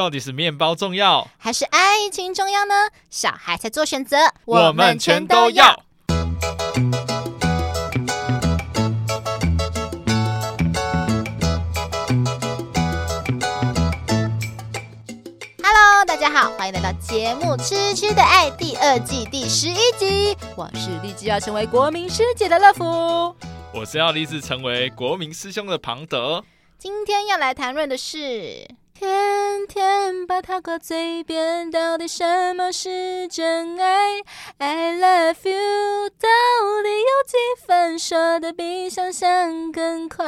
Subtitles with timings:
[0.00, 2.88] 到底是面包重要，还是爱情重要呢？
[3.10, 5.78] 小孩才做选择，我们全都要。
[15.62, 20.34] Hello，大家好，欢迎来到节目《痴痴的爱》第二季第十一集。
[20.56, 23.36] 我是立志要成为国民师姐的乐福，
[23.74, 26.42] 我是要立志成为国民师兄的庞德。
[26.78, 28.66] 今天要来谈论的是。
[29.00, 34.20] 天天把它挂嘴边，到底什么是真爱
[34.58, 36.28] ？I love you，到
[36.82, 40.26] 底有几分说得比想象更快？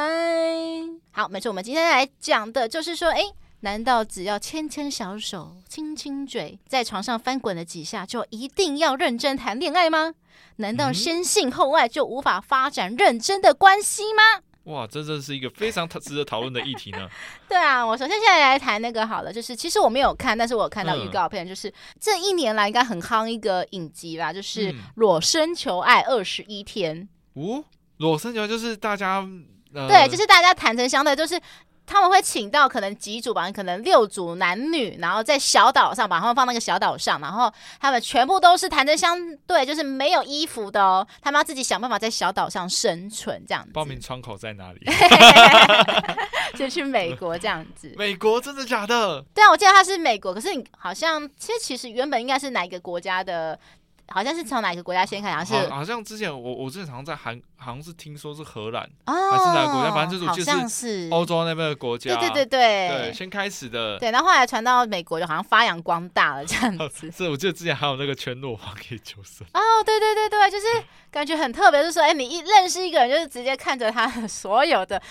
[1.11, 3.21] 好，没错，我们今天来讲的就是说，哎，
[3.59, 10.15] 难道只要牵牵小手、亲亲嘴，在床上翻滚了几下，就一定要认真谈恋爱吗？
[10.55, 14.41] 难道先性后爱就无法发展认真的关系吗？
[14.65, 17.09] 哇，这真是一个非常值得讨论的议题呢。
[17.49, 27.07] 对啊，我首先现在来谈那个好了，就是其实我没有看，但是我有看到预告片，嗯、就是这一年来应该很夯一个影集啦，就是《裸身求爱二十一天》。
[27.41, 27.63] 哦，
[27.97, 29.27] 裸身求爱就是大家、
[29.73, 31.39] 呃、对，就是大家坦诚相待，就是。
[31.85, 41.05] 他们会请到可能几组吧，可能六组男女，然后在小岛上把他们放那个小岛上，然后他们全部都是坦诚相对，就是没有衣服的哦。
[41.21, 43.71] 他们要自己想办法在小岛上生存，这样子。
[43.73, 44.79] 报名窗口在哪里？
[46.55, 47.93] 就去美国这样子。
[47.97, 49.21] 美国真的假的？
[49.35, 53.59] 对啊，我记得他是美国，可是你好像其实其实原本应该是哪一个国家的？
[54.09, 55.31] 好像是从哪个国家先开？
[55.31, 59.91] 好像是好，像之前我我之前好像在韩，好像是听说是荷兰，哦，还是哪个国家？
[59.91, 62.13] 反正就是好像是欧洲那边的国家。
[62.15, 63.97] 对对对对，对，先开始的。
[63.97, 67.09] 对，然后后来传到美国，就好像发扬光大了这样子。
[67.15, 69.47] 是，我记得之前还有那个全裸皇可以求生。
[69.53, 70.65] 哦，对对对对，就是
[71.09, 75.01] 感觉很特别，就是说，哎，你一认识一个人，就是直接看着他的所有的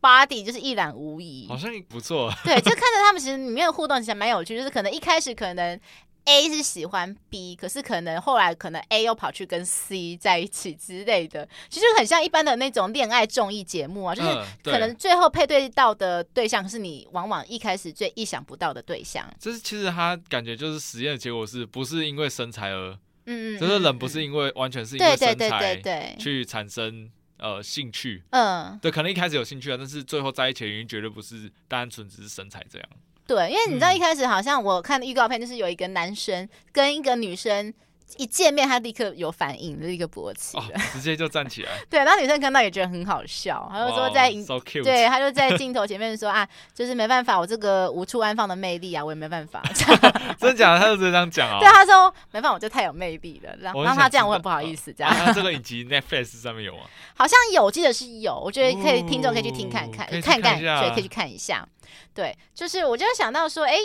[0.00, 1.46] body，就是一览无遗。
[1.48, 2.30] 好像不错。
[2.44, 5.80] 对，就看着他们，其实里面的互动其实蛮有趣，就是可能一开始可能。
[6.28, 14.28] A 是喜欢 B，可是可能后来可能 A 又跑去跟 C 在一起之类的，其实很像一般的那种恋爱综艺节目啊，就是
[14.62, 19.26] 可能最后配对到的对象是你往往一开始最意想不到的对象。
[19.40, 22.92] 就是其实他感觉就是实验的结果是不是因为身材而，
[23.24, 25.80] 嗯嗯，就是人不是因为完全是因为身材
[26.18, 32.88] 去产生呃兴趣，嗯，对，可能一开始有兴趣啊，但是最后在一起的原因绝对不是单纯只是身材这样。
[33.28, 37.72] 对，因为你知道一开始好像我看的预告片，就是有一个男生跟一个女生
[38.16, 41.70] 一见面，他立刻有反应，立刻勃起，哦，直接就站起来。
[41.90, 44.82] 对，然后女生看到也觉得很好笑，他就说在，wow, so cute.
[44.82, 49.62] 对，他就在镜头前面说啊，就是没办法，我这个无处安放的魅力啊，我也没办法。
[50.40, 50.80] 真的假的？
[50.80, 51.58] 他就直接这样讲啊？
[51.60, 55.12] 对，他说没办法，我就太有魅力了，然后让他这样我很不好意思这样。
[55.12, 56.82] 他这个影集 Netflix 上面有吗？
[57.14, 61.66] 好像有，我记得是有，我觉得可以，听众可以去听看看，看看，所以可以去看一下。
[62.14, 63.76] 对，就是我就想到说，哎，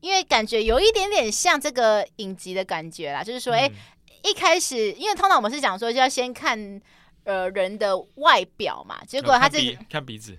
[0.00, 3.74] 因为感觉有一点点像这个影集的感觉啦，就是说，哎、嗯，
[4.22, 6.80] 一开始，因为通常我们是讲说就要先看
[7.24, 10.38] 呃人的外表嘛，结果他这个、看鼻子，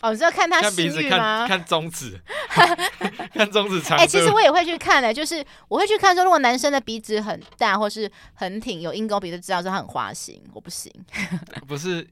[0.00, 1.46] 哦，你知道看他性欲吗？
[1.48, 2.20] 看中指，
[3.34, 3.98] 看中指长。
[3.98, 10.92] 哎，其实我也会去看的、欸，就是我会去看说，如果男生的鼻子很大或是很挺，有鹰钩鼻，就知道说他很花心，我不行。
[11.66, 12.06] 不是。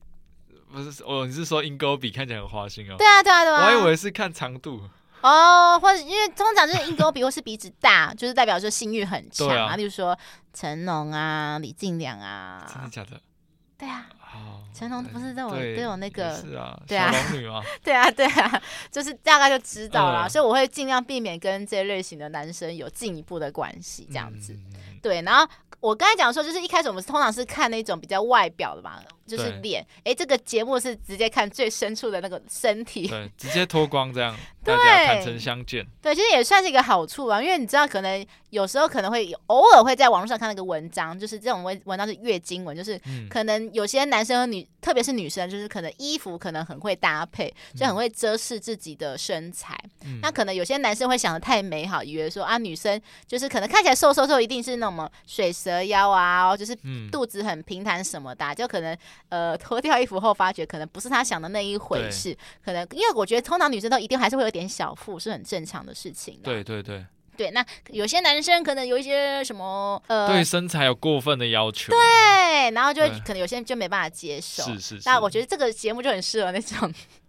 [0.74, 2.94] 不是哦，你是说鹰钩鼻看起来很花心哦？
[2.96, 3.60] 对啊，对啊，对啊。
[3.60, 4.80] 我还以为是看长度
[5.22, 9.76] 哦，或者因为通常就是鹰钩鼻或是鼻子大， 就是代表说性欲很强啊。
[9.76, 10.18] 例如说
[10.52, 12.66] 成龙啊、李进良啊。
[12.72, 13.20] 真的假的？
[13.78, 14.06] 对啊。
[14.34, 14.60] 哦。
[14.74, 16.34] 成龙不是都有都有那个？
[16.34, 16.78] 是啊。
[16.86, 17.12] 对啊。
[17.12, 17.62] 小龙女吗？
[17.84, 24.56] 对啊，对啊， 就是大概就知道了，所以我会尽量避免跟这类型的男生有进一步的关系，这样子。
[25.02, 25.46] 对，然后
[25.80, 29.00] 我刚才讲说，就是一开始我们通常是看那种比较外表的嘛。
[29.24, 35.86] 就是脸，哎，这个节目是直接看最深处的那个身体，对，直接脱光这样， 大家坦诚相见。
[36.02, 43.00] 对，其实也算是一个好处啊，因为你知道，可能有时候可能会有偶尔会在网络上看那个文章，就是这种文文章是月经文，就是
[43.30, 49.78] 可能有些男生和女，嗯、特别是女生，就是可能衣服可能很会搭配，就很会遮饰自己的身材。
[50.04, 56.76] 嗯、那可能有些男生会想的太美好，以为说啊，女生就是可能看起来瘦瘦瘦，一定是那么水蛇腰啊，就是
[57.10, 58.96] 肚子很平坦什么的，啊，就可能。
[59.28, 62.36] 呃，脱掉衣服后，发觉可能不是他想的那一回事。
[62.62, 66.38] 可能因为我觉得，通常女生都一定还是会有点小腹，是很正常的事情。
[66.42, 67.04] 对对对
[67.42, 71.92] 对，那有些男生可能有一些什么呃，对身材有过分的要求。
[71.92, 74.62] 对，然后就可能有些人就没办法接受。
[74.62, 75.02] 是是是。
[75.04, 76.78] 那我觉得这个节目就很适合那种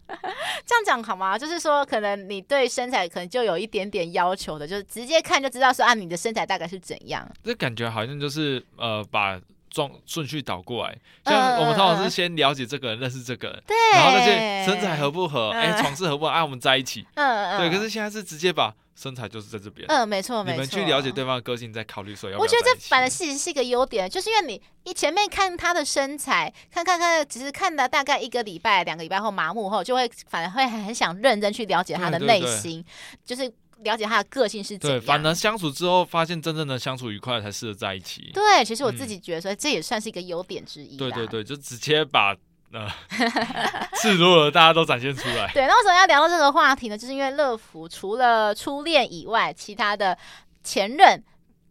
[0.65, 1.35] 这样讲好吗？
[1.35, 7.27] 就是说，可能你对身材可能就有一点点要求的，就是直接看就知道说啊，你的身材大概是怎样。
[7.43, 9.41] 这感觉好像就是呃把。
[9.73, 17.75] 状顺序倒过来，像我们通常是先了解这个人，认识这个人，对，然后那些身材合不合，哎，床事合不合，哎，我们在一起，嗯嗯，对。
[17.75, 19.87] 可是现在是直接把身材就是在这边。
[19.89, 20.53] 嗯，没错，没错。
[20.53, 22.43] 你们去了解对方的个性，再考虑说要不要。
[22.43, 32.85] 我觉得这反而其实是一个优点，就是因为你你前面看他的身材，看看看，只是看了大概一个礼拜、两个礼拜后麻木后，就会反而会很想认真去了解他的内心，
[33.25, 33.51] 就是
[33.83, 34.99] 了解他的个性是怎样。
[34.99, 38.31] 对，反而相处之后，发现真正的相处愉快才适合在一起。
[38.33, 40.97] 对，其实我自己觉得说，这也算是一个优点之一。
[40.97, 42.35] 对对对，就直接把。
[42.75, 42.89] 呃，
[44.01, 45.47] 赤裸的大家都展现出来。
[45.53, 46.97] 对，那为什么要聊到这个话题呢？
[46.97, 50.17] 就是因为乐福除了初恋以外，其他的
[50.63, 51.23] 前任，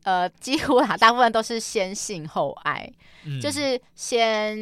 [0.05, 2.89] 呃，几乎啊，大部分都是先性后爱，
[3.25, 4.57] 嗯、就是先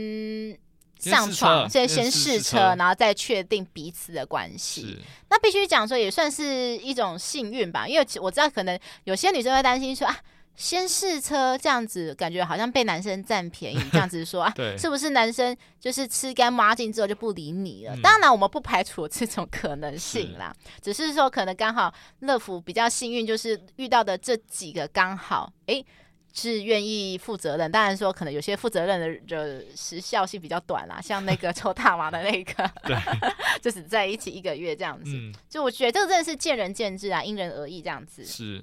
[1.00, 4.98] 上床，先先试车，然后再确定彼此的关系。
[5.28, 10.16] 那必须讲说，也算是一种幸运吧，因为我知道可能有些女生会担心说啊。
[10.56, 17.96] 先试车这样子，感觉好像被男生占便宜 这样子说啊，是不是男生就是吃干抹净之后就不理你了？
[17.96, 20.54] 嗯、当然，我们不排除这种可能性啦，
[20.84, 25.86] 是只是说可能刚好乐福比较幸运，就是遇到的这几个刚好哎、欸、
[26.32, 27.70] 是愿意负责任。
[27.70, 32.96] 当然说可能有些负责任的的时效性比较短啦， 像那个抽大麻的那个，对，
[33.62, 35.12] 就是在一起一个月这样子。
[35.14, 38.24] 嗯、就我觉得这个真的是见仁见智啊，因人而异这样子。
[38.24, 38.62] 是。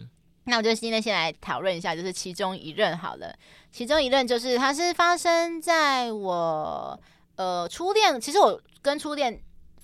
[0.50, 3.36] 那我就今天先来讨论一下，就是其中一任好了。
[3.70, 6.98] 其中一任就是，它是发生在我
[7.36, 9.38] 呃初恋，其实我跟初恋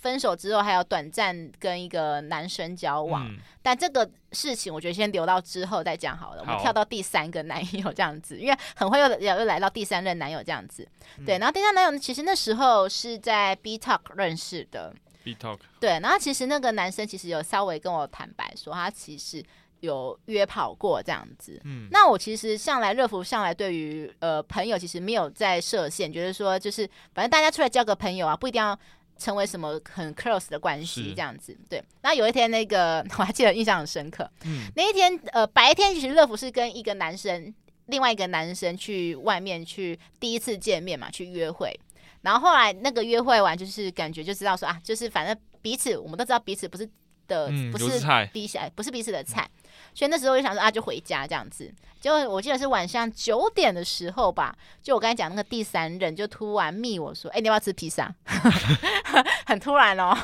[0.04, 3.26] 分手之后，还有短暂跟一个男生交往。
[3.26, 6.44] 嗯、但这个事情，我觉得先留到之后再讲好了。
[6.44, 10.86] 好，我们跳到第三个男友这样子， 因为很会又又来到第三任男友这样子。
[11.18, 14.94] 嗯、对，然后第三男友呢，其实那时候是在 B Talk 认识的。
[15.24, 15.60] B Talk。
[15.80, 19.42] 对，然后其实那个男生其实有稍微跟我坦白说，他其实。
[19.80, 28.78] 有约跑过这样子，嗯，那我其实向来乐福向来对于呃朋友其实没有在设限，觉得说就是反正大家出来交个朋友啊，不一定要
[29.18, 31.82] 成为什么很 close 的关系这样子，是对。
[32.02, 37.54] 那有一天那个 我还记得印象很深刻，嗯，那一天呃白天其实乐福是跟一个男生，
[37.86, 41.78] 另外一个男生去外面去第一次见面嘛，去约会，
[42.22, 46.88] 然后后来那个约会完就是感觉就知道说啊，就是反正彼此我们都知道彼此不是
[47.26, 48.00] 的，嗯、不是
[48.32, 49.48] 彼此不是彼此的菜。
[49.54, 49.63] 嗯
[49.94, 51.72] 所以那时候我就想说啊，就回家这样子。
[52.00, 58.12] 结果我记得是晚上九点的时候吧，就我刚才讲那个第三任就突然密我说：“哎、欸，你要不要吃披萨？”
[59.46, 60.14] 很突然哦。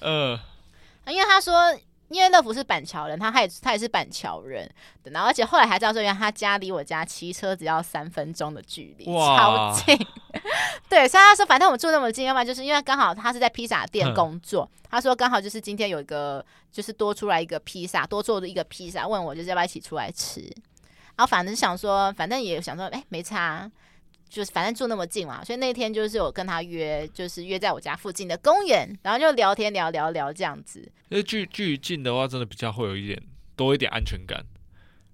[0.00, 0.38] 嗯。
[1.08, 1.74] 因为他说，
[2.10, 4.68] 因为乐福是板桥人，他他也他也是板桥人，
[5.04, 9.96] 然后而且后来还知道说，原来他家离我家骑车只要三分钟的距离，超近。
[10.90, 14.68] 对，所以他说，反正我们住那么近，要不然就是因为刚好他是在披萨店工作。
[14.72, 20.40] 嗯、他说刚好就是今天有一个，就是多出来一个披萨，多做的一个披萨，问我就是要不要一起出来吃。
[21.16, 23.70] 然后反正想说，反正也想说，哎、欸，没差，
[24.30, 25.44] 就是反正住那么近嘛。
[25.44, 30.80] 所以那天就是我跟他约，就是约在我家附近的公园，然后就聊天聊聊聊这样子。
[31.10, 33.22] 因为距距近的话，真的比较会有一点
[33.56, 34.42] 多一点安全感。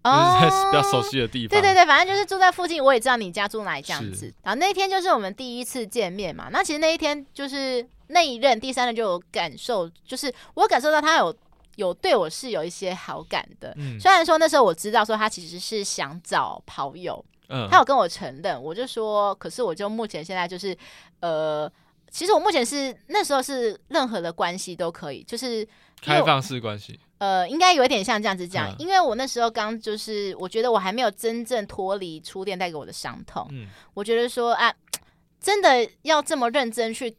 [0.06, 4.32] 就是在比较熟悉的地方，对对对，反正就是住在附近，我也知道你家住哪里这样子。
[4.44, 11.36] 然后那天就是我们第一次见面嘛，那其实那一天就是那一任第三任就有感受，就是我感受到他有
[11.74, 13.74] 有对我是有一些好感的。
[13.78, 20.76] 嗯，虽然说那时候我知道说他其实是想找跑友，嗯，他有跟我承认，我就说，可是我就目前现在就是
[21.20, 21.70] 呃，
[22.10, 25.66] 其实我目前是那时候是任何的关系都可以，就是
[26.02, 26.98] 开放式关系。
[27.18, 33.48] 呃，应该有一点像这样子讲，嗯、因为我那时候刚就是，我觉得我还没有真正脱离初恋带给我的伤痛。
[33.52, 34.70] 嗯，我觉得说啊，
[35.40, 37.16] 真的要这么认真去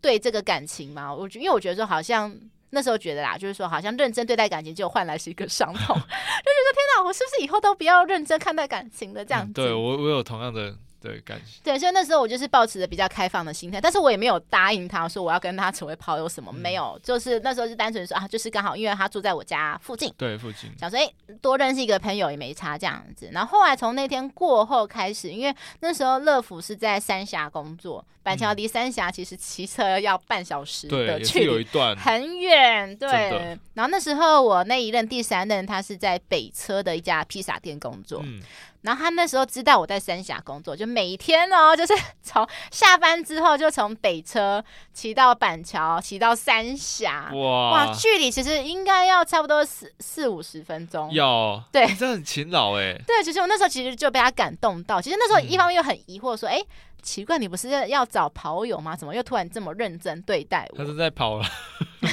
[0.00, 1.14] 对这个感情吗？
[1.14, 2.34] 我觉，因为我觉得说好像
[2.74, 9.52] 那时候觉得啦，就是说好像认真对待感情，就换来是一个伤痛， 就觉得天哪，我是不是以后都不要认真看待感情的这样子？
[9.52, 10.74] 嗯、对我，我有同样的。
[11.02, 11.60] 对，感谢。
[11.64, 23.28] 对，所以那时候我就是抱持着比较开放的心态，但是我也没有答应他说我要跟他成为跑友什么，嗯、没有，就是那时候是单纯说啊，就是刚好因为他住在我家附近，对，附近，想说哎，多认识一个朋友也没差这样子。
[23.32, 33.58] 然后后来从那天过后开始，因为那时候乐福是在三峡工作，板桥离三峡其实骑车要半小时的距离，有一段很远，对。
[33.74, 38.20] 然后那时候我那一任第三任他是在北车的一家披萨店工作。
[38.24, 38.40] 嗯
[38.82, 44.62] 然后他那时候知道我在三峡工作，就每天哦， 就是从下班之后就从北车
[44.92, 51.10] 骑到板桥，骑到三峡，哇哇，距离其实应该要差不多四四五十分钟。
[51.12, 53.00] 有，对，你真的很勤劳哎。
[53.06, 55.00] 对，其实我那时候其实就被他感动到。
[55.00, 56.66] 其实那时候一方面又很疑惑，说，哎、嗯，
[57.02, 58.96] 奇怪，你不是要找跑友吗？
[58.96, 60.78] 怎么又突然这么认真对待我？
[60.78, 61.44] 他是在跑了，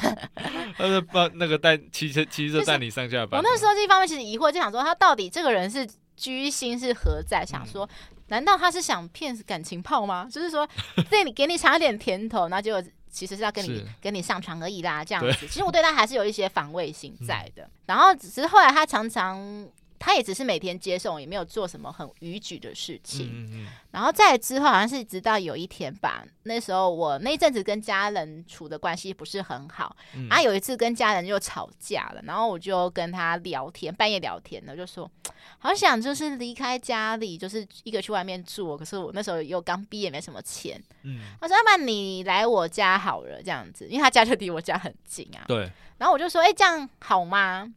[0.77, 3.39] 他是帮那个带骑车骑车带你上下班。
[3.39, 5.87] 我那时候一方面其实疑惑，就想说他到底这个人是。
[6.19, 7.45] 居心是何在？
[7.45, 7.89] 想说，
[8.27, 10.27] 难道他是想骗感情炮吗？
[10.31, 10.67] 就是说，
[11.09, 15.47] 对你给你尝一点甜头，那就其实是要跟你跟你上床而已啦，这样子。
[15.47, 17.63] 其实我对他还是有一些防卫心在的。
[17.63, 19.67] 嗯、然后只是后来他常常。
[19.99, 23.29] 他也只是每天接送，也没有做什么很逾矩的事情。
[23.31, 29.93] 嗯嗯，然后再之后，好像是直到有一天吧，那时候我那一阵子跟家人处的关系不是很好。
[30.15, 35.09] 嗯、啊，有一次跟家人又吵架了，然后我就跟他聊天，半夜聊天呢，就说
[35.57, 38.77] 好想就是离开家里，就是一个去外面住。
[38.77, 40.81] 可是我那时候又刚毕业，没什么钱。
[41.03, 45.43] 嗯，他说要不然你来我家好了，这样子，因为他家就离我家很近啊。
[45.45, 45.69] 对。
[45.97, 47.69] 然后我就说，哎、欸，这样好吗？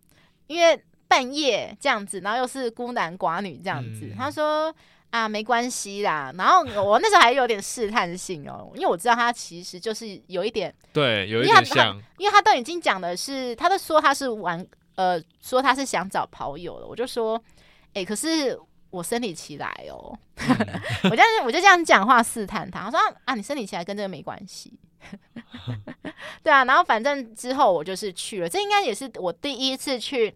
[0.46, 0.80] 因为。
[1.12, 4.74] 半夜这样子，然后又是孤男寡女这样子，嗯、他说
[5.10, 6.32] 啊，没关系啦。
[6.38, 16.86] 然后我那时候还有点试探性哦，因为我知道他其实就是有一点对，有一点像，因为他都已经讲的是，他都说他是玩呃，说他是想找跑友了。
[16.86, 17.36] 我就说，
[17.88, 20.48] 哎、欸，可是我生理期来哦，嗯、
[21.04, 24.72] 我这样我就这样讲话试探他，他说啊，你生理期来跟这个没关系，
[26.42, 26.64] 对啊。
[26.64, 30.34] 然后反正之后我就是去了，这应该也是我第一次去。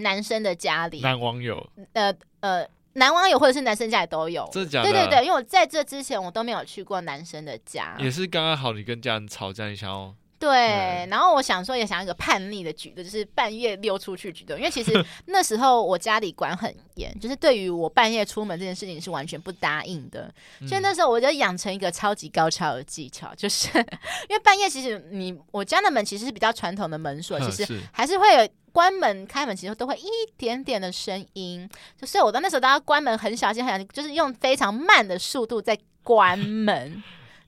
[0.00, 4.90] 男生的家里，男网友，呃呃，男网友或者是男生家里都有，真的假的？
[4.90, 10.14] 对对对，因为我在这之前我都没有去过男生的家，也是刚刚好你跟家人吵架一下哦。
[10.40, 11.06] 对，对。
[11.10, 14.92] 然后我想说也想要一个叛逆的举动，就是半夜溜出去举动，因为其实
[15.26, 20.32] 那时候我家里管很严，就是对于我半夜出门这件事情是完全不答应的，
[20.66, 23.68] 所以那时候我就养成一个超级高超的技巧，就是
[24.28, 28.48] 因为半夜其实你我家的门其实是比较传统的门锁，其实还是会有。
[28.72, 31.68] 关门、开门其实都会一点点的声音，
[32.00, 37.02] 就是我到那时候大家关门很小心、很小心，就是用非常慢的速度在关门，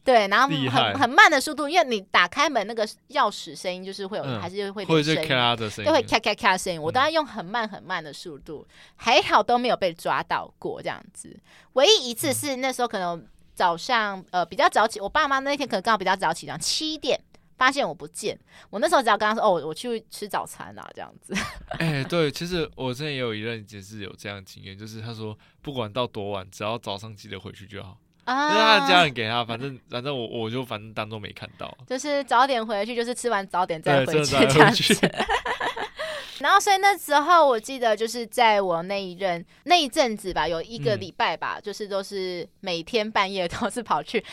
[0.05, 11.39] 对，然后很很慢的速度，因为你打开门那个钥匙声音就是会有，嗯、还是会有声音，就会咔咔咔声音，我都要用很慢很慢的速度，嗯、还好都没有被抓到过这样子，
[11.75, 17.21] 唯一一次是那时候可能早上呃比较早起，我爸妈那天可能刚好比较早起，这样七点。
[17.59, 18.37] 发现我不见，
[18.71, 21.33] 我那时候只要跟他说：“哦，我去吃早餐啊，这样子。
[21.79, 27.97] ”哎，对，其实我之前也有一任也是有这样的经验，就是他说不管到多晚，只要早上记得回去就好。
[28.25, 34.95] 啊，就是他的家人给他，反正反正我我就反正当做没看到，就是早点回去，就是吃完早点再回去这样子。
[36.41, 44.25] 然后，所以那时候我记得就是在我那一任那一阵子吧，有一个礼拜吧，嗯、就是都是每天半夜都是跑去。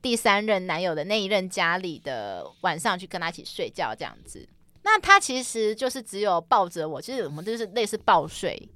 [0.00, 4.48] 第三任男友的那一任家里的晚上去跟他一起睡觉这样子，
[4.82, 8.68] 那他其实就是只有抱着我，其实我们就是类似抱睡。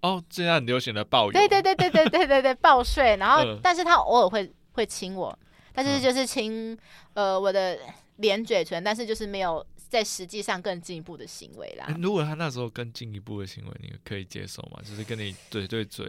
[0.00, 1.32] 哦，现在很流行的抱拥。
[1.32, 3.16] 对对对对对对对对，抱睡。
[3.16, 5.36] 然后，呃、但是他偶尔会会亲我，
[5.72, 6.78] 但是就是亲
[7.14, 7.78] 呃我的
[8.16, 11.86] 脸嘴唇，但是就是没有在实际上更进一步的行为啦。
[12.00, 14.80] 如果他那时候更进一步的行为，你可以接受吗？
[14.84, 16.06] 就是跟你嘴对嘴。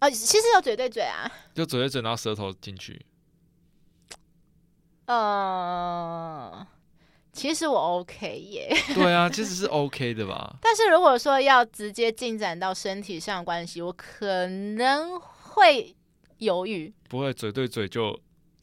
[0.00, 3.04] 哦、呃，其实有嘴对嘴啊，就嘴对嘴，然后舌头进去。
[5.06, 6.23] 呃，
[7.34, 8.74] 其实我 OK 耶。
[8.94, 10.54] 对啊，其实是 OK 的吧。
[10.62, 15.94] 但是如果说要直接进展到身体上关系，我可能会
[16.38, 16.90] 犹豫。
[17.08, 18.18] 不会嘴对嘴就……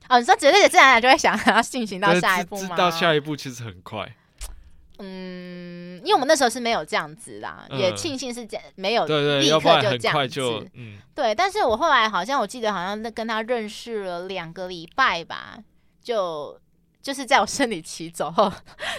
[0.09, 2.75] 哦，你说嘴对嘴，自然而然就会想要进行到下一步吗？
[2.75, 4.09] 到下一步其实很快。
[4.99, 10.69] 嗯，因为我们那时候是没有这样子啦，嗯、也庆幸是这样，没有立刻就这样子。
[10.75, 11.35] 嗯，对。
[11.35, 15.57] 但是我后来好像我记得好像那跟他认识了两个礼拜吧。
[16.03, 16.59] 就
[17.01, 18.51] 就是在我生理期走后，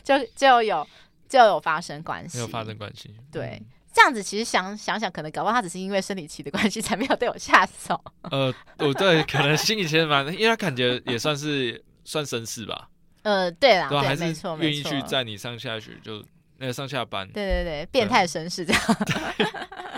[0.03, 0.87] 就就有
[1.29, 3.15] 就有发生关系，没有发生关系。
[3.31, 7.99] 对，嗯、这样子其实想想想，可能搞不好他只是因为生理期的关系才没有对我下手。
[8.23, 12.89] 呃，我对，可能心里其实蛮，因为他感觉也算是算绅士吧。
[13.23, 14.25] 呃，对啦，对，对还是
[14.59, 16.25] 愿意去载你上下学，就
[16.59, 17.27] 那个上下班。
[17.29, 18.83] 对对对，变态绅士这样。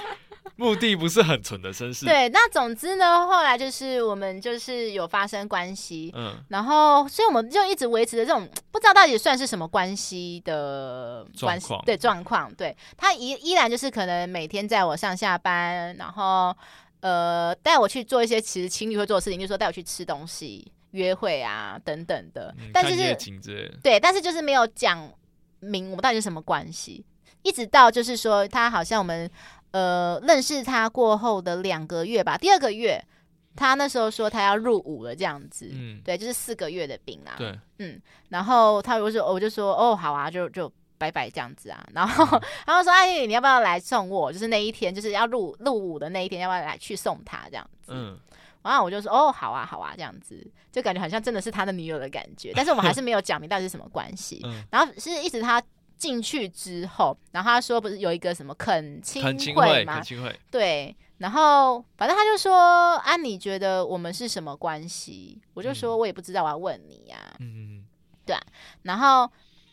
[0.57, 2.07] 对 目的不是很纯的绅士。
[2.07, 11.85] 对，那总之呢，后来就是我们就是有发生关系，嗯，然后所以我们就一直维持着这种不知道到底算是什么关系的关系，状况。
[11.85, 16.57] 对状况，对他依依然就是可能每天在我上下班，然后
[17.01, 25.11] 呃带我去做一些其实情侣会做的事情，就是说带我去吃东西、约会啊等等的，嗯、但是是对，但是就是没有讲
[25.59, 27.05] 明我们到底是什么关系，
[27.43, 29.29] 一直到就是说他好像我们。
[29.75, 33.04] 呃，认识他过后的两个月吧，第二个月，
[33.57, 44.33] 他那时候说他要入伍了，这样子，嗯，对，就是四个月的兵啊，对，嗯，然后他我说，我就说，哦，好啊，就就拜拜这样子啊，然后他就说，哎，你要不要来送我？
[44.33, 47.90] 就是那一天，就是要入入伍的那一天，要不要来去送他这样子？
[47.93, 48.16] 嗯，
[48.62, 50.40] 然后我就说，哦，好啊，好啊，这样子，
[50.71, 55.61] 就感觉好像真的是他的女友的感觉，但是我们还 是没有讲明到底是什么关系，嗯，然后是一直他。
[56.05, 59.95] 进去之后，然后他说不是有一个什么恳亲会吗？
[59.95, 60.39] 恳亲会。
[60.51, 67.85] 对，然后反正他就说：“啊，你觉得我们是什么关系？”我就说：“我也不知道，我要问你呀。”嗯嗯
[68.27, 68.43] 对、啊，
[68.83, 69.31] 然后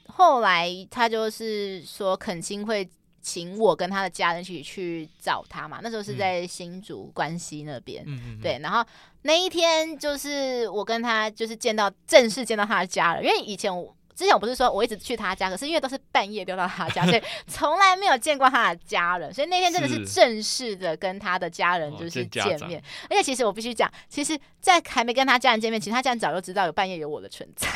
[0.08, 2.90] 后来他就是说恳亲会
[3.22, 8.82] 请我跟他的家人一起去找他嘛，那时候是在新竹关西那边，嗯、对，然后
[9.24, 13.94] 那一天就是我跟他就是见到正式见到他的家人，因为以前我。
[14.22, 19.34] 之前我不是说我一直去他家，可是因为都是半夜溜到他家， 所以从来没有见过他的家人。
[19.34, 22.80] 所以那天真的是正式的跟他的家人就是见面。
[22.80, 27.68] 哦、而且其实我必须讲，其实，在还没跟他家人见面，其实他家人早就知道有半夜有我的存在。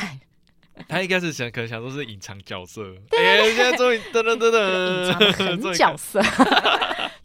[0.88, 2.82] 他应该是想，可能想说是隐藏角色。
[3.10, 6.22] 哎、欸，现在终于噔噔噔噔，隐藏角色。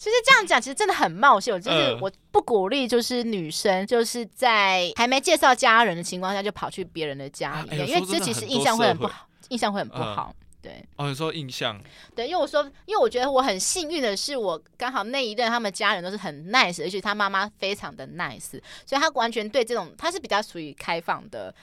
[0.01, 1.62] 其实这样讲，其实真的很冒险。
[1.62, 10.34] 就是我不鼓励，就是女生就是在还没介绍家人的情况下就跑去别人的家里面，因为这其实印象会很不好，印象会很不好。
[10.60, 10.84] 对。
[10.96, 11.79] 哦，你说印象？
[12.15, 21.53] 对，因为我说，因为我觉得我很幸运的是，我刚好那一任他们家人都是很 nice，而且他妈妈非常的 nice，所以他完全对这种他是比较属于开放的。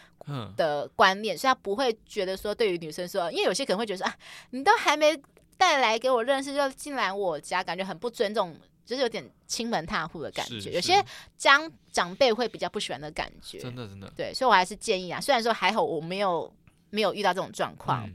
[0.59, 4.15] 的观念，所以他不会觉得说，对于女生说，因为有些可能会觉得说啊，
[4.51, 5.19] 你都还没
[5.59, 10.71] 带来给我认识就进来我家，感觉很不尊重，就是有点亲门踏户的感觉。
[10.71, 11.05] 有些
[11.37, 14.11] 长长辈会比较不喜欢的感觉，真的真的。
[14.17, 16.51] 对，所以我还是建议啊，虽然说还好我没有
[16.91, 18.09] 没有遇到这种状况，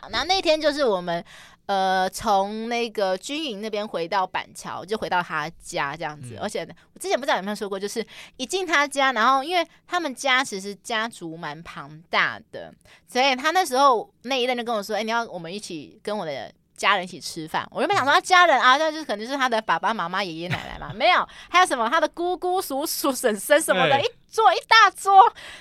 [0.00, 1.24] 好，那那天就是我们。
[1.66, 6.36] 呃，从那个军营那边回到板桥，就回到他家这样子。
[6.36, 12.72] 嗯、而且我之前不知道有没有说过，就是一进他家，然后因为他们家其实家族蛮庞大的，
[13.08, 23.96] 所以他那时候那一任就跟我说：“哎、欸，你要我们一起跟我的家人一起吃饭。”我原本想说他家人啊，那就是可能是他的爸爸妈妈、爷爷奶奶嘛，没有，还有什么他的姑姑、叔叔、婶婶什么的。
[23.96, 24.04] 欸
[24.36, 25.14] 坐一大桌，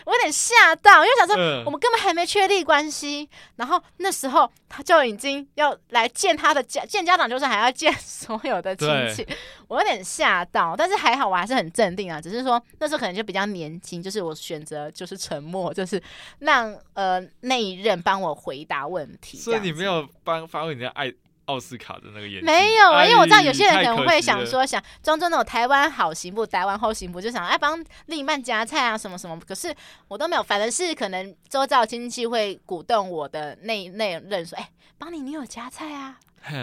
[0.05, 9.25] 我有点吓到，因为想说我们根本还没确立关系，嗯、然后那时候他就已经要来见他的家，见家长就是还要见所有的亲戚，
[9.69, 16.01] 我有点吓到，但是还好我还是很镇定啊，只是说那时候可能就比较年轻，就是我选择就是沉默，就是
[16.39, 21.13] 让呃那一任帮我回答问题，所以你没有帮发挥你的爱。
[21.45, 29.39] 奥斯卡的那个演技没有啊，因为我知道有些人可能会想说，想装作那种台湾好行不，台湾后行不，就想哎帮另一半夹菜啊什么什么。
[29.47, 29.73] 可是
[30.07, 36.17] 我都没有，反正是可能周遭亲戚会鼓动我的那那任说，哎，帮你女友夹菜啊，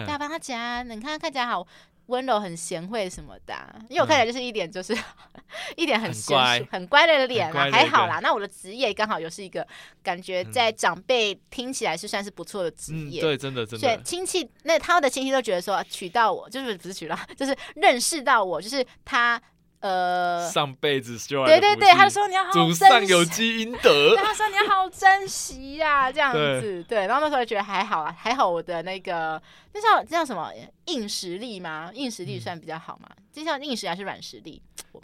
[0.07, 1.65] 要帮他夹，你看看起来好。
[2.07, 3.53] 温柔很贤惠什么的，
[3.89, 5.03] 因为我看起来就是一点就是、嗯、
[5.77, 8.19] 一点很贤淑很乖的脸啊，还好啦。
[8.21, 9.65] 那我的职业刚好又是一个
[10.01, 13.87] 感觉在长辈听起来是算是不错的职业，嗯、对，真的真的。
[13.87, 19.41] 所以亲戚那他的亲戚都觉得说娶到我就是不是娶到， 就是认识到我就是他。
[19.83, 27.05] 呃，上辈子修来对对对，他说你要好祖上有积阴德，他说你要好珍惜呀、啊，这样子对，对。
[27.05, 29.41] 然后那时候觉得还好啊，还好我的那个
[29.73, 30.49] 那叫那叫什么
[30.85, 31.91] 硬实力吗？
[31.93, 33.09] 硬实力算比较好吗？
[33.17, 34.61] 嗯、这叫硬实力还是软实力？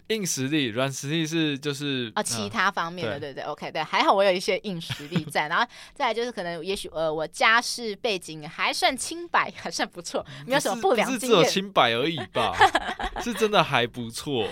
[0.08, 5.48] 硬实力，软实力是就是啊，其他方面的，嗯、对对对，OK，对，还好我有一些硬实力在。
[5.48, 12.56] 然后 再来就是可能也许呃，我家世背景还算清白， 还算不错，没有什么不良经验，是只有清白而已吧？
[13.22, 14.48] 是真的还不错，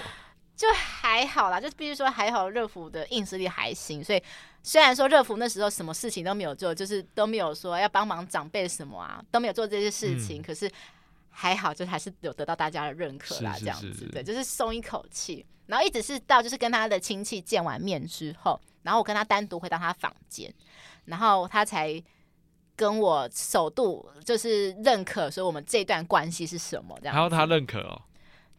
[0.57, 4.03] 就还好啦，就必须说还好，热敷的硬实力还行。
[4.03, 4.23] 所以
[4.63, 10.71] 虽然说热敷那时候什么事情都没有做，就是都没有说要帮忙长辈什么啊，都没有做这些事情，嗯、可是。
[11.41, 15.47] 还好，就还是有得到大家的认可啦，这样子，对，就是松一口气。
[15.67, 20.53] 然后一直是到就是跟他的亲戚见完面之后，然后我跟他单独回到他房间，
[21.05, 22.03] 然后他才
[22.75, 27.15] 跟我首度就是认可说我们这段关系是什么这样。
[27.15, 28.03] 然后他认可哦。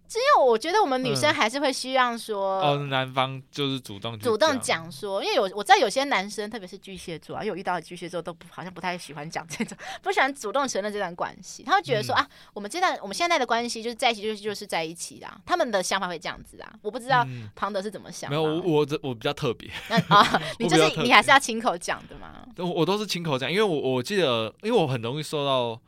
[0.09, 17.23] 只有我觉得我们女生还是会希望说，哦，男方就是主动主动讲说，因为有我知道有些男生，特别是巨蟹座啊，因为我遇到的巨蟹座都不好像不太喜欢讲这种，不喜欢主动承认这段关系，他会觉得说啊，我们这段我们现在的关系就是在一起就是就是在一起啦，他们的想法会这样子啊，我不知道
[17.55, 18.31] 庞德是怎么想。
[18.31, 19.69] 没有，我我我比较特别，
[20.07, 22.43] 啊，你就是你还是要亲口讲的吗？
[22.57, 25.79] 我我都是亲口讲，因为我我记得，因为我很容易受到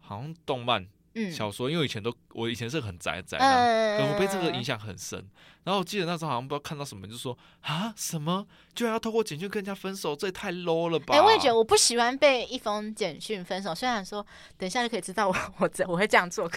[0.00, 0.84] 好像动漫。
[1.30, 5.24] 小说，因为以前都我以前是很宅宅的，可我被这个影响很深。
[5.64, 11.14] 然后我记得那时候好像不知道看到什么，就说啊什么居然要透过简讯跟人家分手，这也太 low 了吧？
[11.14, 13.74] 哎、欸，我也觉得我不喜欢被一封简讯分手。
[13.74, 14.24] 虽然说
[14.56, 16.50] 等一下就可以知道我 我这我会这样做，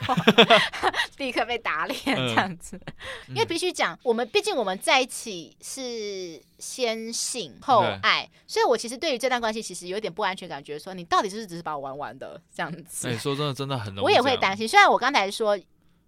[1.17, 2.79] 立刻被打脸这样子。
[3.27, 13.09] 嗯、因为必须讲，我们毕竟我们在一起是先性后爱，所以我其实对于这段关系其实有点不安全感，觉得说你到底是不是只是把我玩玩的这样子？
[13.09, 14.05] 哎、欸，说真的，真的很容易。
[14.05, 14.65] 我也会担心。
[14.65, 15.59] 虽然我刚才说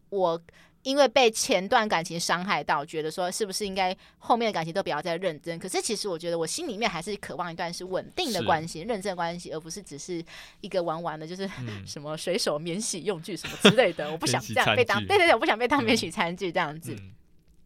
[0.09, 0.41] 我。
[0.83, 5.57] 因为被前段感情伤害到，觉得说是不是应该后面的感情都不要再认真？
[5.57, 10.23] 可是其实我觉得我心里面还是渴望一段是稳定的关系、认真的关系，而不是只是
[10.61, 11.49] 一个玩玩的，就是
[11.87, 14.09] 什么水手免洗用具什么之类的。
[14.09, 16.93] 嗯、我不想这样被当，对对对，我不想被当免洗餐具这样子。
[16.93, 17.11] 嗯、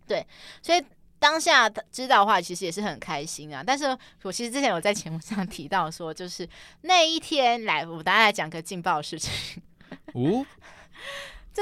[0.07, 0.25] 对，
[0.61, 0.83] 所以
[1.19, 3.63] 当下知道的话，其实也是很开心啊。
[3.65, 3.85] 但是
[4.21, 6.47] 我其实之前有在节目上提到说，就是
[6.81, 9.59] 那一天来，我大家来讲个劲爆的事情。
[10.13, 10.45] 哦，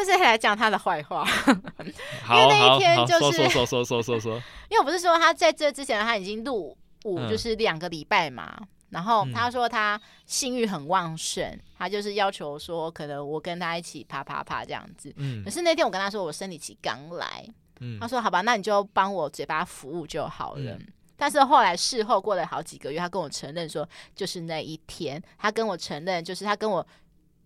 [0.03, 1.23] 这是来讲他的坏话。
[2.23, 4.35] 好， 因为那一天就是说说说说说说，
[4.69, 8.53] 因为我不是说他在这之前他已经入伍，就是两个礼拜嘛。
[8.59, 15.13] 嗯、然后他说他性欲很旺盛，他就是要求说，可能我跟他一起啪啪啪这样子。
[15.17, 15.43] 嗯。
[15.43, 17.45] 可是那天我跟他说，我生理期刚来。
[17.81, 20.71] 嗯，他说：“好吧，那你就帮我嘴巴服务就好了。
[20.71, 26.85] 嗯”但是后来事后过了好几个月，他跟我承认说，就是那一天，他跟我承认，就是他跟我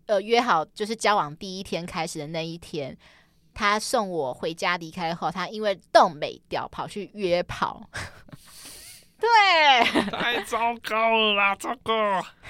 [0.09, 2.97] 呃约好，就是交往第一天开始的那一天，
[3.53, 7.87] 他送我回家离开后，他因为冻没掉，跑去约跑。
[9.21, 9.29] 对，
[10.09, 11.93] 太糟糕了啦，糟糕。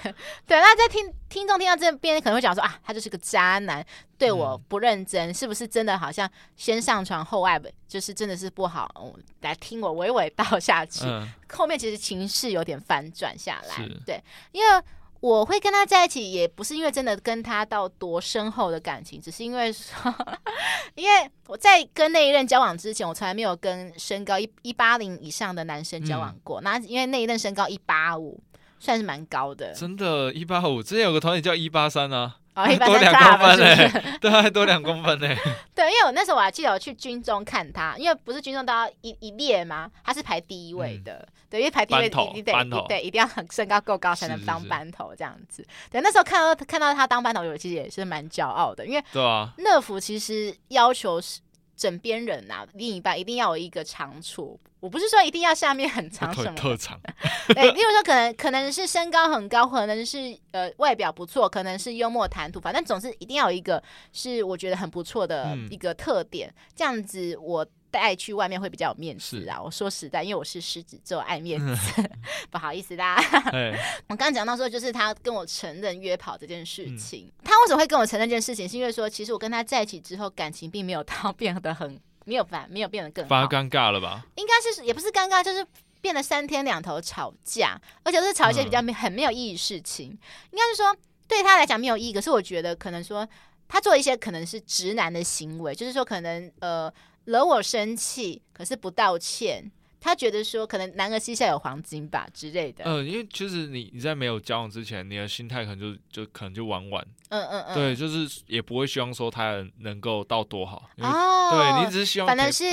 [0.48, 3.86] 对，那在听听众听到这边可能会讲说啊，他就是个渣男，
[4.18, 8.90] 对我不认真，嗯、是不是真的好像先上床后爱，就是真的是不好？
[9.04, 14.82] 嗯、来听我娓娓道下去，嗯、后面其实情势有点反转下来，对，因为。
[15.22, 20.14] 我会跟他在一起，也不是因为真的跟他到多深厚的感情，只是因为说，
[20.96, 26.62] 因为我在跟那一任交往之前，我从来没有跟身高一一八零以上的男生交往过。
[26.62, 28.42] 那、因为那一任身高一八五，
[28.80, 29.74] 算是蛮高的。
[29.74, 32.38] 真的，一八五，之前有个团体叫一八三啊。
[32.56, 35.38] 哦、一般多两公分嘞，对，还多两公分嘞。
[35.74, 39.90] 对，因为我那时候我还记得我去军中看他，因为不是军中都要一一列吗？
[40.04, 45.64] 他是排第一位的，嗯、对，因为排第一位你得头对，一定要身高够高才能当班头这样子。
[45.64, 51.40] 是是是对，那时候看到看到他当班头，我其实也是蛮骄傲的，因为对啊，乐福其实要求是。
[51.80, 54.60] 枕边人呐、啊，另一半一定要有一个长处。
[54.82, 57.00] 我不是说一定要下面很长什么特长，
[57.48, 67.66] 对，例如说可能可能是身高很高，可能是呃外表不错，可能是幽默谈吐，反正总是一定要有一个是我觉得很不错的一个特点，嗯、这样子我。
[67.92, 69.60] 带去外面会比较有面子啊！
[69.62, 71.76] 我说实在，因为我是狮子座，爱面子，
[72.52, 73.18] 不好意思啦。
[74.08, 77.26] 我刚刚讲到说，就是他跟我承认约跑这件事情。
[77.26, 78.70] 嗯、他为什么会跟我承认这件事情？
[78.70, 83.30] 是因为说，其实我跟他在一起之后，感情并没有到变得很没有反，没有变得更好。
[83.30, 84.24] 反而尴尬了吧？
[84.36, 85.66] 应该是也不是尴尬，就是
[86.00, 90.10] 变得三天两头吵架，而且都是吵一些比较没很没有意义的事情。
[90.10, 90.20] 嗯、
[90.52, 90.96] 应该是说
[91.28, 93.28] 对他来讲没有意义，可是我觉得可能说
[93.68, 96.94] 他做一些可能是直男的行为，就是说可能呃。
[97.26, 99.72] 惹我生气，可是不道歉。
[100.00, 102.84] 他觉得说，可能男儿膝下有黄金吧之类的。
[102.86, 107.06] 嗯，因为其实你你在没有交往之前，你的心态可能就就可能就玩玩。
[107.30, 107.76] 嗯嗯嗯。
[107.76, 110.90] 对，就是也不会希望说他能够到多好。
[110.98, 111.50] 哦。
[111.52, 112.28] 对，你只是希望。
[112.28, 112.66] 反正是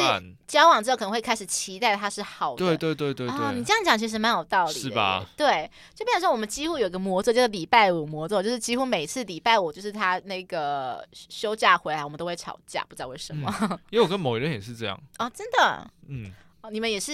[0.47, 2.59] 交往之后可能会开始期待他是好的。
[2.59, 3.55] 对对对对对。
[3.55, 4.73] 你这样讲其实蛮有道理。
[4.73, 5.27] 是吧？
[5.37, 13.53] 对，就变成说我们几乎有个魔咒，就是礼拜五魔咒，就是几乎每次礼拜五就是他那个休假回来，我们都会吵架，不知道为什么。
[13.63, 14.99] 嗯，因为我跟某一人也是这样。
[15.19, 15.91] 哦，真的。
[16.09, 16.33] 嗯。
[16.71, 17.13] 你们也是，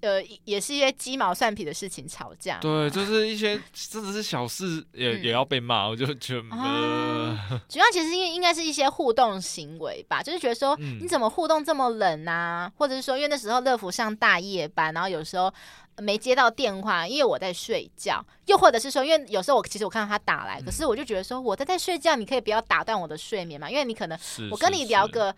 [0.00, 2.58] 呃，也是一些鸡毛蒜皮的事情吵架。
[2.58, 6.56] 对，就是一些真的是小事也，也、嗯、也要被骂，我就觉得。
[6.56, 12.70] 啊、 主要其实应应该是一些互动行为吧，就是觉得说、嗯、你怎么互动这么冷啊？
[12.76, 15.52] 或者是说，因为那时候乐福上大夜班，然后有时候
[15.98, 23.70] 没接到电话，因为我在睡觉；又或者是说，因为有时候我其实我看到他打来，嗯、可是我就觉得说我在在睡觉，你可以不要打断我的睡眠嘛？
[23.70, 24.18] 因为你可能
[24.50, 25.34] 我跟你聊个。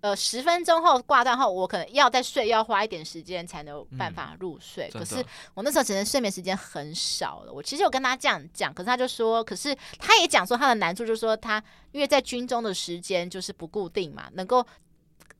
[0.00, 4.90] 呃，十分钟后挂断后，我可能要再睡，要花一点时间才能有办法入睡。
[4.94, 7.52] 嗯、可是我那时候只能睡眠时间很少了。
[7.52, 14.66] 我其实有跟他这样讲，可是他就说，可是他也讲说他的难处就是说他因为在军中的时间就是不固定嘛，能够。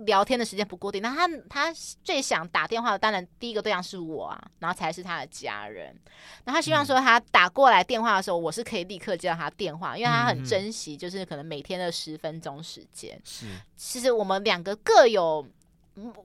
[0.01, 5.95] 聊天的时间不固定，那他他最想打电话的当然第一个对象是我啊，然后才是他的家人。
[6.45, 13.21] 那他希望说他打过来电话的时候，我是可以立刻接到他电话，因为他很珍惜，就是可能每天的十分钟时间。
[13.25, 15.47] 是，其实我们两个各有，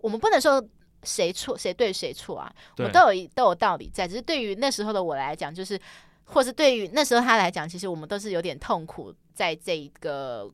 [0.01, 0.63] 我们不能说
[1.03, 4.07] 谁错谁对谁错啊，我们都有都有道理在。
[4.07, 5.79] 只是对于那时候的我来讲，就是，
[6.23, 10.49] 或是对于那时候他来讲，其实我们都是有点痛苦在这一个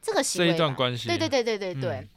[0.00, 1.06] 这个行为这一段关系。
[1.06, 1.90] 对对对对对对。
[1.98, 2.08] 嗯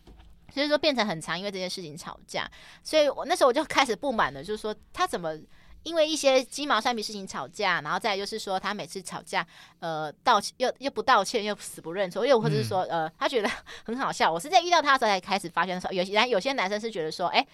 [0.53, 2.49] 所以说变成很长，因为这件事情吵架，
[2.83, 5.37] 所以我那时候我就开始不满了，就是说他怎么
[5.83, 9.45] 因为一些鸡毛蒜皮事情吵架，然后再就是说他每次吵架，
[9.79, 13.49] 呃，道歉又又不道歉，又死不认错，又或者是说，呃，他觉得
[13.85, 14.31] 很好笑。
[14.31, 17.45] 我是在遇到他的时候才开始发现说，有些有些男生是觉得说，哎。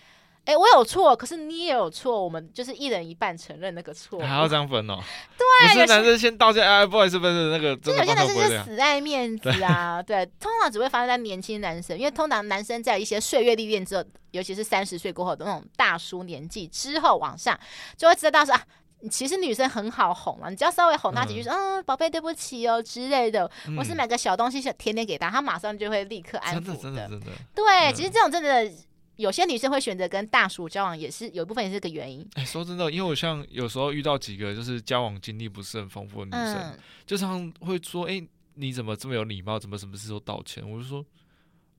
[0.45, 4.99] 哎、欸，我有错，可是你也有错，我们就是一人一半承认那个错，还要这样分哦？
[5.35, 17.59] 对，有些男生先道歉，哎，不好意思，不是那个，就有些男生就死爱面子啊， 对，对，通常只会发生在年轻男生，因为通常男生在一些岁月历练之后，尤其是三十岁过后的那种大叔年纪之后往上，
[17.97, 18.61] 就会知道说啊，
[19.09, 28.71] 其实女生很好哄啊，你只要稍微哄她几句说，嗯，宝贝，对不起哦之类的，嗯、我是买个小东西甜甜给她，她马上就会立刻安抚的，真的真的真的，对，嗯、其实这种真的。
[29.17, 32.21] 有些女生会选择跟大叔交往，也是有一部分也是个原因。
[32.33, 39.57] 哎、欸，说真的，因为我像有时候遇到几个就是交往经历不是很丰富的女生，嗯、就常常会说：“哎、欸，你怎么这么有礼貌？
[39.59, 41.05] 怎么什么事都道歉？”我就说。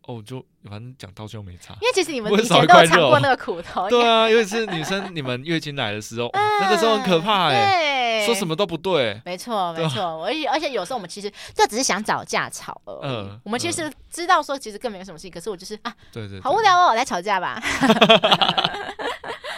[0.07, 3.88] 哦，就反正讲到最后没差，因为其实你们 以前都有尝过那个苦头。
[3.90, 9.21] 对啊， 尤其是女生，你们月经来的时候，那个时候很可怕哎，说什么都不对。
[9.25, 12.99] 没错，没错，而且而且有时候我们其实就只是想找架吵而已。
[13.03, 17.61] 嗯，我们其实知道说其实更没有什么事情，可是我就是啊，对对，好无聊哦，来吵架吧。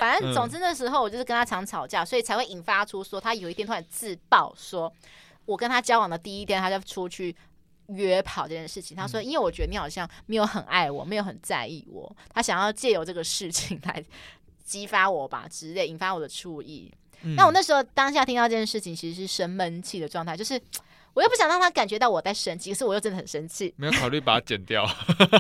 [0.01, 4.91] 反正总之那时候我就是跟他常吵架，所以才会引发出说他有一天突然自爆说，
[5.45, 7.37] 我跟他交往的第一天他就出去。
[7.89, 14.05] 约跑这件事情，他说：“因为我觉得你好像没有很爱我，没有很在意我，他想要借由这个事情来
[14.63, 16.93] 激发我吧，之类引发我的注意。
[17.23, 20.61] 嗯”那我那时候当下听到这件事情，其实是生闷气的状态，就是
[21.15, 24.87] 我又不想让他感觉到我在生气，可是我又真的很生气，没有考虑把它剪掉，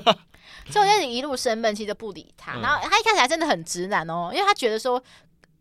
[0.70, 2.54] 所以我就一路生闷气就不理他。
[2.60, 5.02] 然后他一开始还真的很直男哦，因为他觉得说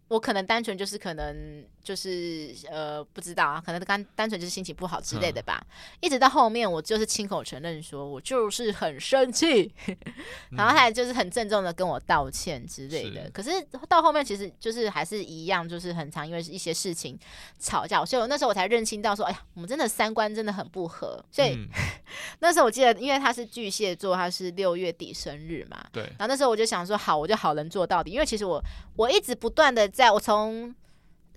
[0.08, 1.66] 我可能单纯就是可能。
[1.88, 5.66] 就是呃不知道啊，可能刚单纯就是心情不好之类的吧。
[5.66, 5.72] 嗯、
[6.02, 9.74] 一直到后面，我就是亲口承认说，我就是很生气，
[10.52, 13.24] 然后他就是很郑重的跟我道歉之类的。
[13.24, 13.52] 是可是
[13.88, 17.18] 到后面，其实就是还是一样，就是很常因为一些事情
[17.58, 18.04] 吵架。
[18.04, 21.24] 所以我那时候我才认清到说，哎呀，我们真的三观真的很不合。
[21.32, 21.70] 所以、嗯、
[22.40, 25.82] 那时候我记得，因为他是巨蟹座，他是六月底生日嘛。
[25.94, 26.04] 对。
[26.04, 28.12] 然后那时候我就想说，好，我就好人做到底。
[28.12, 28.62] 因为其实我
[28.98, 30.76] 我一直不断的在我从。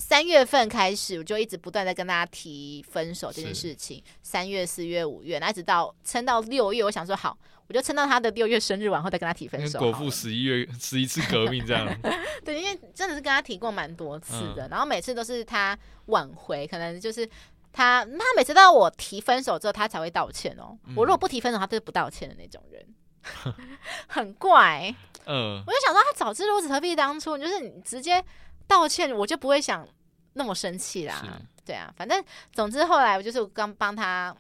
[0.01, 4.03] 三月份开始，我就一直不断在跟大家提分手这件事情。
[4.23, 7.37] 三月、四月、五月，那一直到撑到六月，我想说好，
[7.69, 9.79] 我就撑到他的六月生日完后再跟他提分手。
[9.79, 11.87] 果腹十一月十一次革命这样。
[12.43, 17.29] 对，因为真的是跟他提过蛮多次的，嗯、然后每次都是他挽回，可能就是
[17.71, 20.77] 他他每次都要我提分手之后，他才会道歉哦。
[20.87, 22.85] 嗯、我如果不提分手，他就是不道歉的那种人，
[24.09, 24.93] 很怪。
[25.27, 27.37] 嗯，我就想说，他早知如此，何必当初？
[27.37, 28.25] 就是你直接。
[28.71, 29.87] 道歉，我就不会想
[30.35, 31.43] 那么生气啦。
[31.67, 34.35] 对啊，反正总之后来我就是刚帮他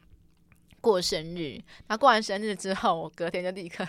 [0.81, 3.87] 过生日，他过完生日之后，我隔天就立刻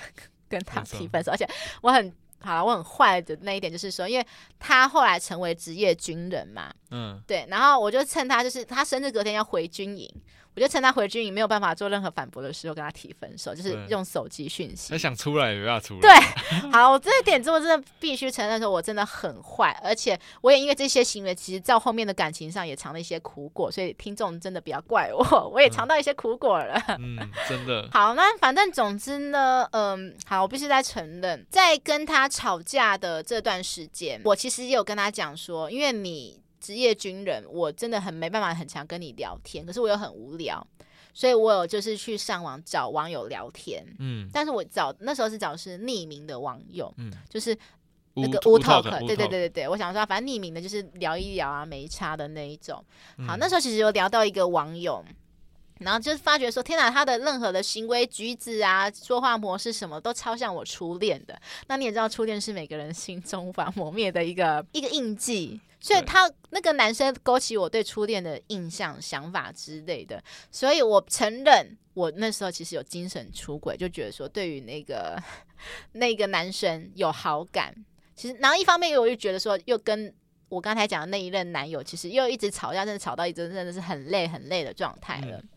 [0.50, 1.48] 跟他提分手，而且
[1.82, 4.26] 我很好，我很坏的那一点就是说，因为
[4.60, 10.12] 他后来成为职业军人嘛，嗯，对，然后我就趁他就是他生日隔天要回军营。
[10.54, 14.92] 我就趁他回军营没有办法做任何反驳的时候，跟他提分手，就是用手机讯息。
[14.92, 16.02] 他想出来也没办法出来。
[16.02, 26.78] 对， 好，我这一点之后真的必须承认说，我真的很坏，而且我也因为这些行为，其实在后面的感情上也尝了一些苦果，所以听众真的不要怪我，我也尝到一些苦果了。
[27.00, 27.88] 嗯，真的。
[27.94, 36.42] 好，那反正总之呢，嗯，好，我必须再承认，在跟他吵架的这段时间，我其实也有跟他讲说，因为你。
[36.62, 40.65] 职业军人，我真的很没办法很常跟你聊天，可是我又很无聊，
[41.13, 47.58] 所以我有就是去上网找网友聊天，嗯，但是我找那时候是找是匿名的网友，嗯，就是
[48.13, 52.84] 那个 Wootalk，对对对对对，我想说反正匿名的，就是聊一聊啊，没差的那一种。
[53.28, 55.04] 好，那时候其实有聊到一个网友，
[55.80, 61.41] 然后就是发觉说，天哪，他的任何的行为举止啊，说话模式什么都超像我初恋的。
[61.67, 65.60] 那你也知道，初恋是每个人心中无 法磨灭的一个一个印记。
[65.84, 75.20] 所以他那个男生勾起我对初恋的印象、想法之类的，所以我承认我那时候其实有精神出轨，就觉得说对于那个
[75.94, 77.74] 那个男生有好感。
[78.15, 80.13] 其实，然后一方面我又觉得说，又跟
[80.50, 85.38] 我刚才讲的那一任男友，其实又一直吵架，真的吵到一直真的是很累很累的状态了。
[85.38, 85.50] 嗯、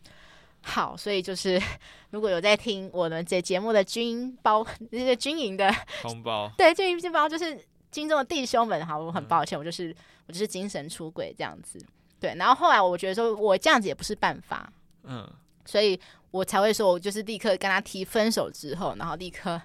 [0.62, 1.60] 好，所以就是
[2.12, 7.62] 如果有在听我们这节目的军包， 那个军营的同胞，对，军营军包就是。
[7.94, 9.94] 军中的弟兄们，好，我很抱歉，嗯、我就是
[10.26, 11.78] 我就是精神出轨这样子，
[12.18, 12.34] 对。
[12.36, 15.28] 然后后来我觉得说，我这样子也不是办法，嗯，
[15.64, 15.98] 所以
[16.30, 19.60] 我才会说，我就是立刻跟他提分手之后，然后立刻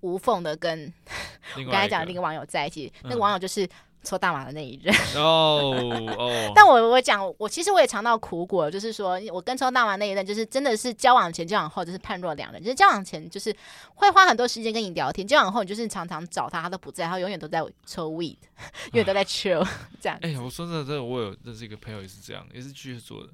[0.00, 0.92] 无缝的跟
[1.56, 3.68] 我刚才讲的那个网友在一起，那个网友就是。
[4.02, 5.72] 抽大麻的那一任哦
[6.18, 13.54] 哦， 但我我讲我其实我也尝到苦果，就是说我跟抽大麻那一任，就是真的是交往前交往后就是判若两人，就是交往前就是
[13.94, 18.36] 会花很多时间跟你聊天，交往后你就是常常找他，他都不在，他永远都在抽 weed，
[18.92, 19.66] 永远都在 chill
[20.00, 20.18] 这样。
[20.22, 23.28] 哎呀，我说真的，真的我有认识一个朋友也是这样，也是巨蟹座的，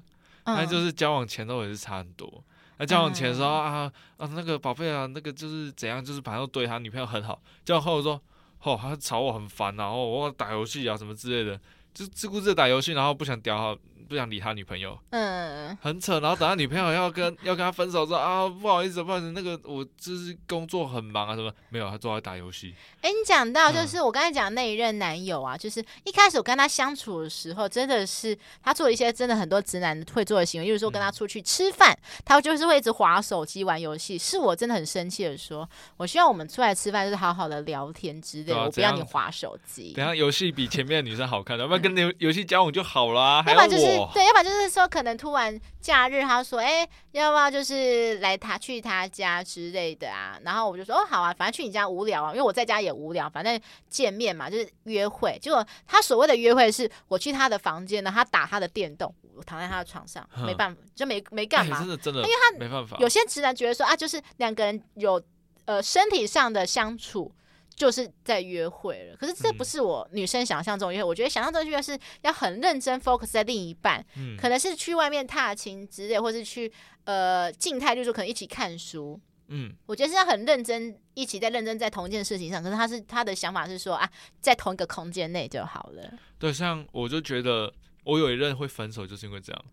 [0.45, 2.43] 他就是交往前都也是差很多。
[2.77, 8.21] 那交往前的时候啊啊那个宝贝啊，那个就是怎样，就是反正对他女朋友很好，交往后说。
[8.63, 11.59] 哦，他吵我很烦，然后我打游戏啊什么之类的，
[11.93, 13.77] 就自顾自打游戏，然后不想屌，
[14.09, 16.19] 不想理他女朋友，嗯，很扯。
[16.19, 22.73] 然后等他女朋友要跟要跟他分手之后啊，不好意思，不好意思，那个我就是工作很忙啊，什么没有，他坐在打游戏。
[23.01, 39.93] 哎、欸，你讲到就是我刚才讲的那一任男友啊，嗯、就是一开始我跟他相处的时候，真的是他做了一些真的很多直男会做的行为，就是说跟他出去吃饭，嗯、他就是会一直划手机玩游戏，是我真的很生气的说，我希望我们出来吃饭就是好好的聊天之类，啊、我不要你划手机。
[39.93, 43.43] 等下游戏比前面的女生好看的，要不然跟游游戏交往就好了、啊。
[43.47, 50.39] 要不对，要不然就是说可能突然假日他说，哎、欸，要不要就是来他去他家之类的啊？
[50.43, 53.59] 然后我就说，哦，好啊，反正去你家无聊啊，因为我在家也无聊，反正
[53.89, 55.37] 见面嘛，就是约会。
[55.41, 62.97] 结果他所谓的约会是我去他的房间呢，他打他的电动，我躺在他的床上，没办法，就没没干嘛、欸，真的真的，因为他没办法。
[62.99, 65.21] 有些直男觉得说啊，就是两个人有
[65.65, 67.31] 呃身体上的相处。
[67.79, 71.03] 就是在约会了，可是这不是我女生想象中约会。
[71.05, 76.69] 嗯、我觉得想象中约会是要很认真 focus 在另一半，嗯、可能是去外面踏青之类，或是去
[77.05, 79.17] 呃静态，就是可能一起看书。
[79.47, 82.61] 嗯，我觉得是要很认真，一起在认真在同一件事情上。
[82.61, 84.11] 可是他是他的想法是说啊，
[84.41, 86.13] 在同一个空间内就好了。
[86.37, 89.65] 对，像我就觉得我有一任会分手，就是因为这样。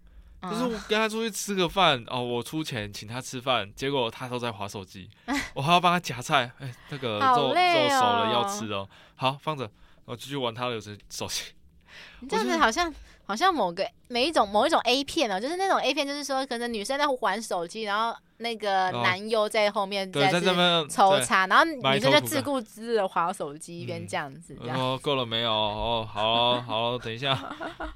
[0.51, 5.09] 就是我跟他出去吃个饭哦，我出钱请他吃饭，结果他都在划手机，
[5.55, 9.71] 我还要帮他夹菜，哎，那个肉肉熟了要吃哦，好放着，
[10.05, 11.43] 我继续玩他的手手机。
[12.21, 12.93] 你这样子好像
[13.27, 18.17] 好像某个每一种某一种 A 片哦，就是那种 A 片，就是说可能女生在玩手机，然后。
[18.39, 20.31] 那个男优在后面在
[20.91, 24.55] 抽插，然后女生就自顾自的划手机，一边这样子。
[24.63, 25.51] 然后够了没有？
[25.51, 27.33] 哦，好 好，等一下。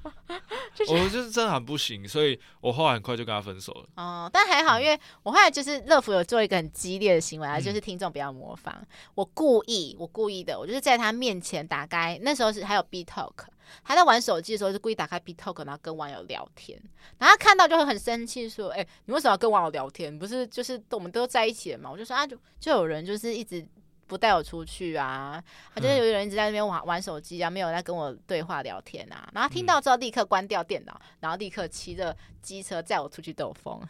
[0.89, 3.85] 我就是真的很不行，所以我后来很快就跟他分手了。
[3.97, 8.75] 哦，但还好，因为我后来就是乐福有做一个很激烈的行为啊，就是听众不要模仿。
[9.13, 13.45] 我故意，我故意的，我就是在他面前打开，那时候是还有 B Talk。
[13.83, 16.79] 他在玩手机的时候，就故意打开 BeeTalk，然后跟网友聊天。
[17.17, 20.17] 然后他看到就会很生气，说：“哎、欸，你为什么要跟网友聊天？
[20.17, 23.65] 不是就是我们都在一起了嘛？”我就说：“啊，就就有人就是一直
[24.07, 25.41] 不带我出去啊，
[25.73, 33.81] 他就是有人一直在那边玩玩手机啊，没有在跟我对话聊天啊。”然后听到之后立刻关掉电脑，然后立刻骑着机车载我出去兜风。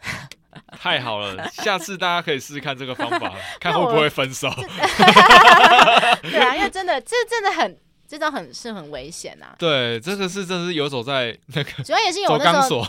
[0.78, 4.50] 太好了，下次大家可以试试看这个方法， 看会不会分手。
[6.22, 7.78] 对啊，因为真的这真的很。
[8.12, 9.56] 这招很是很危险呐、啊。
[9.58, 12.86] 对，这个是真的是游走在那个， 主要也是有那时候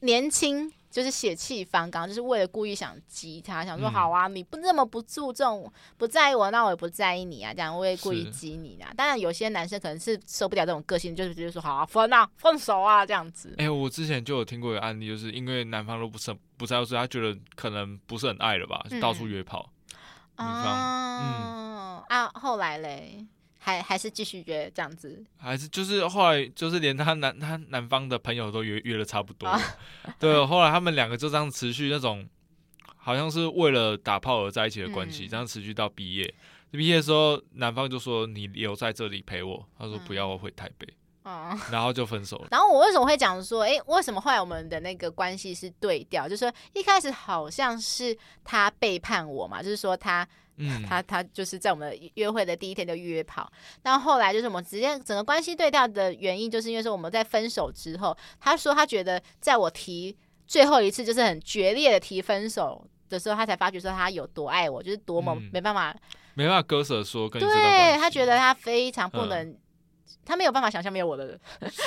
[0.00, 8.92] 年轻，就是血气方刚，就是为了故意想激他，想说好啊，你不那么不注重、不在意我，那我也不在意你啊，这样我也故意激你啊。
[8.96, 13.54] 当然，有些男生可能是受不了这种个性，就是直接说好啊，分啊，分手啊，这样子。
[13.58, 19.70] 哎、欸，我之前就有听过一个案例，就是因为男方都不是不在乎，所以他觉得可能不是很爱了吧，就到处约炮。
[20.34, 23.24] 嗯、啊，嗯啊，后来嘞。
[23.64, 29.58] 还还是继续约这样子，还是就是后来就是连他男他男方的朋友都约约了差不多，啊、
[30.18, 32.28] 对，后来他们两个就这样持续那种，
[32.94, 36.34] 好像是为了打炮而在一起的关系，嗯、这样持续到毕业。
[36.72, 40.86] 毕业的时候，男方就说你留在这里陪我，他说不要，我回台北，
[41.22, 42.48] 嗯、然后就分手了。
[42.52, 46.28] 然后我为什么会讲说，哎、欸，为什么后来我们的那个关系是对调？
[46.28, 50.28] 就是说一开始好像是他背叛我嘛，就是说他。
[50.56, 53.50] 嗯，他他就是在我们约会的第一天就约跑，
[53.82, 66.00] 那后后来就是我们直接整个关系对调的原因，就是因为说我们在分手之后，他说他觉得在我提最后一次就是很决裂的提分手的时候，他才发觉说他有多爱我，就是多么没办法、嗯、
[66.34, 69.56] 没办法割舍说跟你对他觉得他非常不能。
[70.06, 71.38] 嗯他没有办法想象没有我的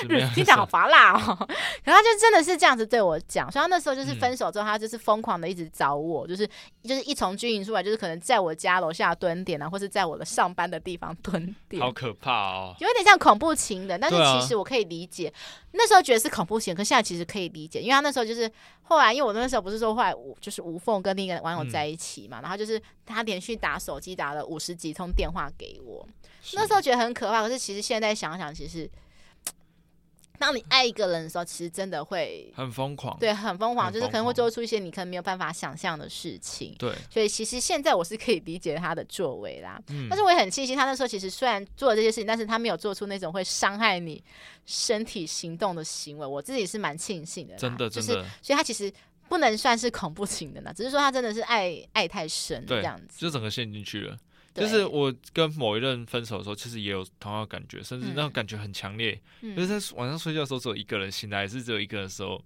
[0.08, 1.36] 人，听起来好拔辣哦。
[1.84, 6.48] 可他就真的是这样子对我讲，所以他那时候就是分手之后，他就是疯狂的一直找我，就是
[6.84, 14.00] 就是一从军营出来，就是可能在我家楼下蹲点啊，或是在我的上班的地方蹲点，好可怕哦，有点像恐怖情人。
[14.00, 15.34] 但是其实我可以理解，
[15.72, 18.52] 那时候觉得是恐怖情人，可现在其实可以理解，因为他那时候就是
[18.84, 26.08] 后来，因为我那时候不是说后来我就是无缝跟另一个网友在一起嘛，然后就是他连续打手机打了五十几通电话给我。
[26.54, 28.90] 那时候觉得很可怕，可是其实现在想想，其实
[30.40, 36.76] 当你爱一个人的时候，其实真的会很疯狂，对，很疯狂，就是可能会做出一些你可能没有办法想象的事情。
[36.78, 44.24] 对，所以其实现在我是可以理解他的作为啦，嗯、但是我也很庆幸他那时候其实虽然做了这些事情，但是他没有做出那种会伤害你
[44.68, 48.94] 身体行动的行为，我自己是蛮庆幸的，真的，就是、真的，所以他其实
[49.28, 54.16] 不能算是恐怖情人呢，只是说他真的是爱爱太深这样子，就整个陷进去了。
[54.58, 59.20] 就是我跟某一任分手的时候，其实也有同样的感觉，甚至那种感觉很强烈。
[59.42, 62.44] 嗯、就是在晚上睡觉的时候，只有一个人醒来，还是只有一个人的时候，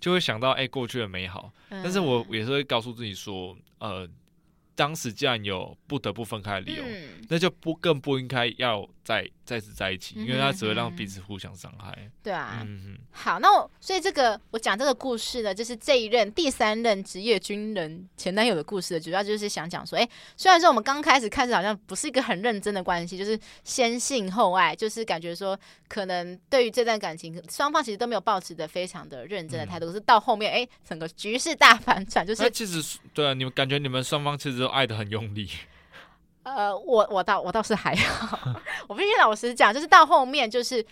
[0.00, 1.52] 就会想到哎、欸、过去的美好。
[1.70, 4.08] 嗯、但是我也是会告诉自己说，呃，
[4.74, 12.10] 当时既然有不得不分开的理由，嗯、那就不更不应该要再再再次在一起，因为他只会让彼此互相伤害。
[12.22, 12.98] 对啊，嗯嗯。
[13.10, 35.50] 好，那我所以这个我讲这个故事呢，就是这一任第三任职业军人前男友的故事，主要就是想讲说，哎，虽然说我们刚开始看着好像不是一个很认真的关系，就是先性后爱，就是感觉说可能对于这段感情，双方其实都没有保持的非常的认真的态度，可、嗯、是到后面，哎，整个局势大反转，就是其实对啊，你们感觉你们双方其实都爱的很用力。
[36.44, 38.38] 呃，我我倒我倒是还好，
[38.88, 40.84] 我必须老实讲，就是到后面就是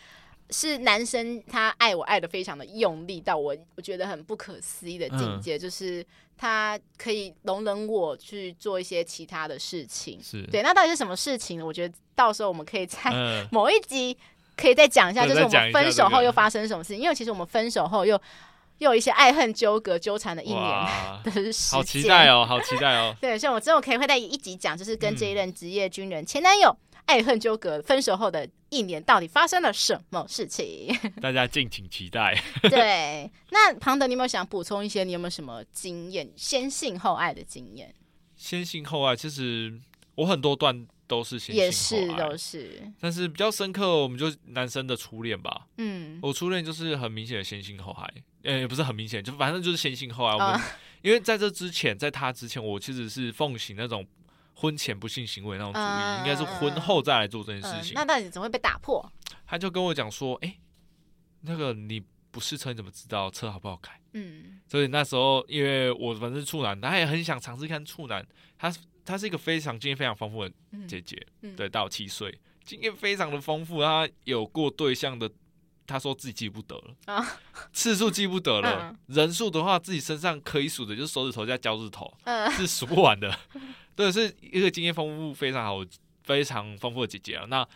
[0.51, 6.07] 是男生他爱我爱的非常的用力，到我我觉得很不可思议的境界，嗯、就是
[6.39, 10.19] 他可以容忍我去做一些其他的事情。
[10.23, 11.67] 是对，那到底是什么事情呢？
[11.67, 13.11] 我觉得到时候我们可以在
[13.51, 14.17] 某一集
[14.57, 18.21] 可以再讲一下，就是我们分手后又发生什么事情，因为其实我们分手后又。
[18.81, 20.87] 又有一些爱恨纠葛纠缠的一年
[21.25, 23.15] 的时间，好期待哦，好期待哦。
[23.21, 26.75] 对，所以我之后可以会在一集讲，就是跟这一任职业军人前男友
[27.05, 30.97] 爱恨纠葛，分手后的一年到底发生了什么事情？
[31.21, 32.35] 大家敬请期待。
[32.63, 35.05] 对，那庞德，你有没有想补充一些？
[35.05, 36.31] 你有没有什么经验？
[36.35, 37.95] 先性后爱的经验？
[38.37, 39.79] 先性后爱，其实
[40.15, 40.87] 我很多段。
[41.11, 45.67] 都是先性后爱，也是都是，但是比较深刻，我们就男生的初恋吧。
[45.79, 48.05] 嗯，我初恋就是很明显的先性后爱，
[48.45, 50.35] 呃、欸，也不是很明显，就反正就是先性后爱。
[50.35, 50.61] 我们、哦、
[51.03, 54.07] 因为在这之前，在他之前，我其实是奉行那种
[54.55, 57.93] 婚前不性行为那种主义，嗯、应该是婚后再来做这件事情。
[57.93, 59.05] 嗯、那到底怎么会被打破？
[59.45, 60.61] 他就跟我讲说：“哎、欸，
[61.41, 62.01] 那个你
[62.31, 68.25] 不试车，你怎么知道车好不好开？”嗯，所以那时候因为我反正是处男，他也很想尝试看处男，
[68.57, 68.73] 他。
[69.05, 70.53] 她是一个非常经验非常丰富的
[70.87, 73.83] 姐姐，嗯嗯、对，大我七岁，经验非常的丰富。
[73.83, 75.31] 她有过对象的，
[75.87, 77.27] 她说自己记不得了，啊、
[77.73, 83.37] 次数记不得了，嗯、人数的话自己身上可以数的，就是手指头加脚趾头，嗯、是数不完的。
[83.97, 85.85] 对，是一个经验丰富非常好、
[86.23, 87.45] 非常丰富的姐姐啊。
[87.49, 87.67] 那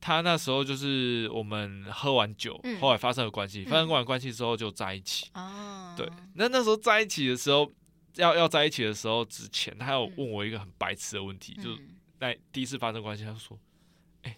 [0.00, 5.28] 她那时候就是我们喝完酒，嗯、后来发生了关系，发生完关系之后就在一起。
[5.34, 7.72] 嗯、对，那那时候在一起的时候。
[8.16, 11.78] 要要在一起的时候之前，他有问我一个很白痴的问题，嗯、就是
[12.20, 13.58] 在第一次发生关系，他说
[14.22, 14.36] ：“哎、欸，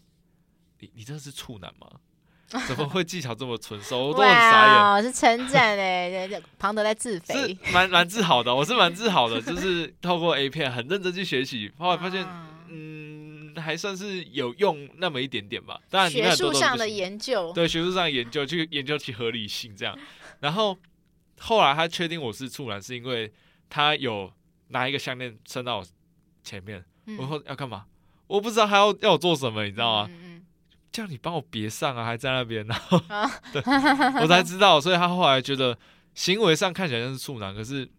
[0.79, 1.91] 你你真的是处男吗？
[2.68, 4.75] 怎么会技巧这么纯熟？”我都很傻眼。
[4.77, 8.55] 哇，是称赞哎，庞德在自肥，蛮蛮自豪的。
[8.55, 12.25] 我是蛮自豪的，就是透过 A 片很认真去学习，后来发现，
[12.68, 15.81] 嗯，还算是有用那么一点点吧。
[15.91, 19.99] 当然，学术上的研究，对学术上的研究去研究其合理性这样。
[20.41, 20.79] 然后
[21.41, 23.33] 后来他确定我是处男，是因为。
[23.75, 24.33] 他有
[24.68, 25.87] 拿一个项链伸到我
[26.45, 27.87] 前面，嗯、我说要干嘛？
[28.29, 30.09] 我不知道他要要我做什么，你知道吗？
[30.09, 30.47] 嗯嗯、
[30.93, 33.61] 叫你帮我别上啊，还在那边，然后、啊、 对，
[34.22, 35.77] 我才知道，所以他后来觉得
[36.14, 37.91] 行为上看起来像是处男，可是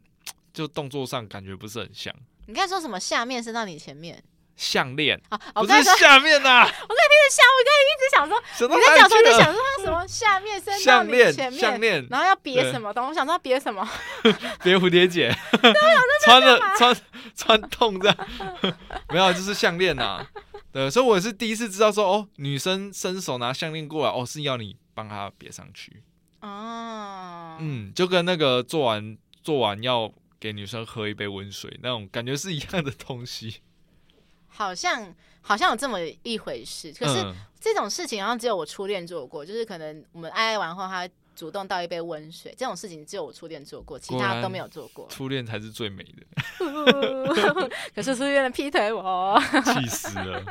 [0.54, 2.16] 就动作上感觉不是很像。
[2.48, 2.98] 你刚才说什么？
[2.98, 4.24] 下面伸到你前面？
[4.56, 6.62] 项链啊，不是下面呐！
[6.64, 8.36] 我刚才听着下，我刚才一直想说，
[8.70, 13.10] 我在讲说在想说他什么下面伸到你前面，项链，然后要别什么东西？
[13.10, 13.88] 我想说要别什么？
[14.64, 15.36] 别蝴蝶结。
[16.24, 16.96] 穿了穿
[17.36, 18.18] 穿痛这样，
[19.12, 20.26] 没有，就是项链呐。
[20.72, 26.02] 对，所以我是第一次知道说，哦，女生伸手拿项链过来，哦，是要你帮她别上去。
[26.42, 33.62] 哦，嗯，就跟那个做完做完要给女生喝一杯温水那种感觉是一样的东西。
[34.56, 45.06] 好像好像有这么一回事，可是这种事情好像只有我初恋做过，就是可能我们爱爱完后，他主动倒一杯温水，这种事情只有我初恋做过，其他都没有做过。
[45.10, 50.42] 初恋才是最美的， 可是初恋的劈腿我， 气死了。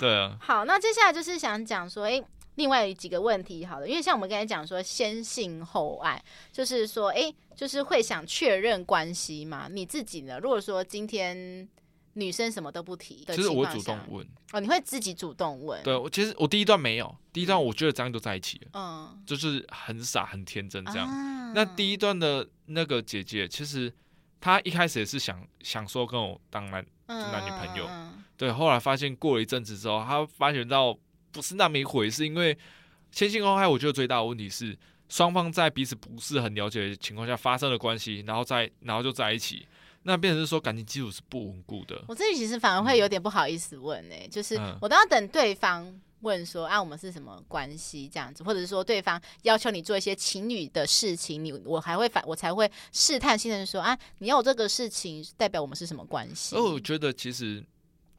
[0.00, 0.36] 对啊。
[0.40, 2.24] 好，那接下来就是想讲说，哎、欸，
[2.56, 9.68] 另外几个问题，好了，因为像我们刚才讲说，先性后爱，就是说，哎、欸，就是会想确认关系嘛？
[9.70, 10.40] 你自己呢？
[10.40, 11.68] 如果说今天。
[12.14, 15.82] 女生什么都不提，其实我主动问哦，你会自己主动问？
[15.82, 21.08] 对，我其实我第一段没有，第一段我觉得张样就在一起了，嗯，就是很傻很天真这样。
[21.08, 23.92] 啊、那第一段的那个姐姐，其实
[24.40, 30.96] 她一开始也是想想说跟我当男男女朋友，嗯、对，后来发现过了一阵子之后，她发觉到
[31.32, 32.56] 不是那么一回事，因为
[33.10, 39.66] 先性后爱，我觉得最大的问题是双方在彼此不是很了解的情况下发生了关系，然后再然后就在一起。
[40.04, 42.04] 那变成是说感情基础是不稳固的。
[42.06, 56.54] 我自己其实反而会有点不好意思问呢、欸，嗯、就是我都要等对方问说啊，我们是什么关系这样子，或者是说对方要求你做一些情侣的事情，你我还会反我才会试探性的说啊，你要我这个事情代表我们是什么关系？
[56.54, 57.64] 哦，我觉得其实。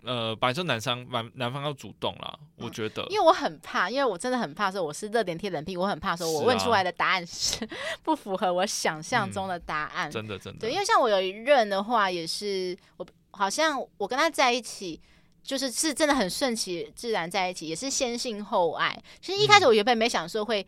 [0.06, 3.04] 呃，本来就男生，男男方要主动啦，嗯、我觉得。
[3.10, 7.68] 因为我很怕，因为我真的很怕说我是热点贴冷屁，我很怕说我问出来的答案是
[8.04, 10.10] 不符合我想象中的答案。
[10.10, 10.60] 嗯、真的真的。
[10.60, 15.02] 对，因为像我有一任的话，也是我好像我跟他在一起，
[15.44, 18.98] 就是是真的很顺其自然在一起，也是先性后爱。
[19.20, 20.62] 其实一开始我原本没想说会、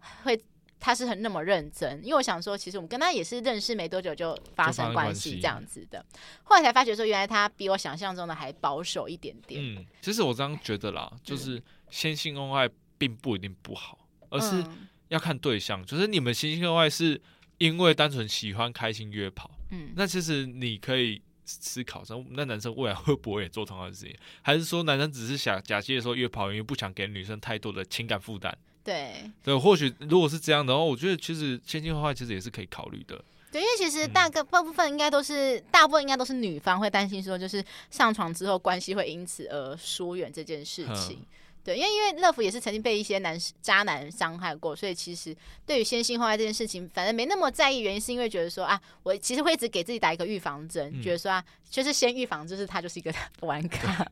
[0.00, 0.40] 嗯、会
[0.84, 6.04] 他是很那么认真，因为我想说，其实我们跟他也是认识没多久就发生关系这样子的。
[6.42, 9.62] 后来才发觉说，原来他比我想象中的还保守一点点。
[9.62, 12.68] 嗯，其实我这样觉得啦，就是先性后爱
[12.98, 13.96] 并不一定不好，
[14.28, 14.64] 而是
[15.06, 15.86] 要看对象。
[15.86, 17.20] 就是你们先性后爱是
[17.58, 21.22] 因为单纯喜欢开心约炮，嗯，那其实你可以。
[21.44, 24.16] 思考说，那男生未来会不会也做同样的事情？
[24.42, 28.56] 还是说男生只是想假借说约跑，因为不想给女生太多的情感负担？
[28.84, 33.22] 对对，或许如果是这样的话，我觉得其实千金花花其实也是可以考虑的。
[33.50, 41.18] 对，因为其实大个大部分应该都是、嗯、大部分应该都是女方会担心说，就是上床之后关系会因此而疏远这件事情。
[41.20, 41.26] 嗯
[41.64, 45.32] 对，因为因为乐福也是曾经被一些男渣男伤害过，所以其实
[45.64, 47.78] 对于先性后爱这件事情，反正没那么在意。
[47.78, 53.14] 原因是因为觉得说啊，我其实会一直给自己打一个预防针，嗯、觉得说啊，就是先预防，就是他就是一个
[53.46, 54.04] 玩咖。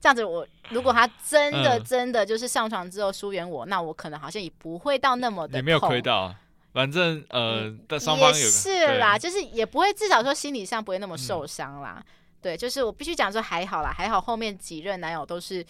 [0.00, 5.58] 这样子，我如果他真的真的就是上床之后疏远我，嗯、那我可能好像也不会到那么的。
[5.58, 6.34] 也没有亏到，
[6.72, 12.04] 反正呃，的双方有也是啦，就是也不会至少说心理上不会那么受伤啦。
[12.04, 12.04] 嗯、
[12.42, 15.64] 对，就是我必须讲说还好啦，还好后面几任男友都是。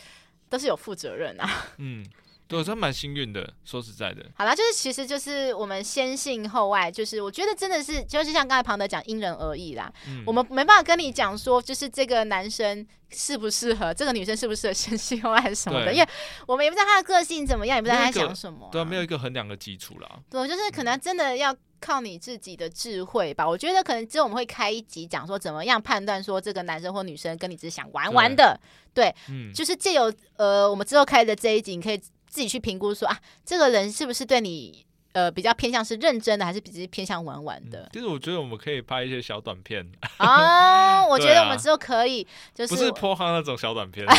[0.48, 1.66] 都是有负责任啊。
[1.78, 2.04] 嗯，
[2.48, 3.52] 对，真蛮幸运的。
[3.64, 9.92] 说实在的，好啦，就是其实就是我们先性后爱，就是我觉得真的是，就是像刚才庞德讲，因人而异啦。
[10.08, 16.08] 嗯、我们没办法跟你讲说，就是这个男生适不适合，这个女生适不适合先性后爱什么的，因为
[16.46, 18.70] 我们也不知道他的个性怎么样，也不知道他在想什么、啊。
[18.70, 20.08] 对，没有一个衡量的基础啦。
[20.30, 23.48] 对，就是可能真的要靠你自己的智慧吧。
[23.48, 28.58] 我觉得可能之后我们会开一集讲说，怎么样判断说这个男生或女生跟你只是想玩玩的。
[28.94, 37.88] 对，嗯、就是借由呃，我们之后开的这一集，你可以自己去评估说啊，这个人是不是对你呃比较偏向是认真的，还是比较偏向玩玩的？
[37.92, 39.86] 其实我觉得我们可以拍一些小短片
[40.18, 44.06] 哦，我觉得我们之后可以，就是不是泼哈那种小短片。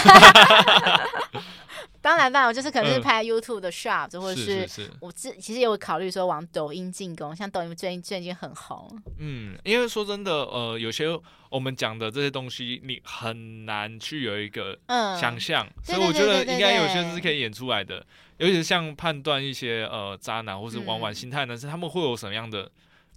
[2.07, 8.97] 当然，当然，我就是可能是拍 YouTube 的 Short，、嗯、或者是我自其实也有考虑说往抖音进攻，像抖音最近最近很红。
[9.19, 11.07] 嗯，因为说真的，呃，有些
[11.49, 14.79] 我们讲的这些东西，你很难去有一个
[15.19, 18.05] 想象，嗯、所以我觉得应该有些是可以演出来的。
[18.37, 22.71] 尤其是像判断一些呃渣男或是玩玩心态的男生，嗯、他们会有什么样的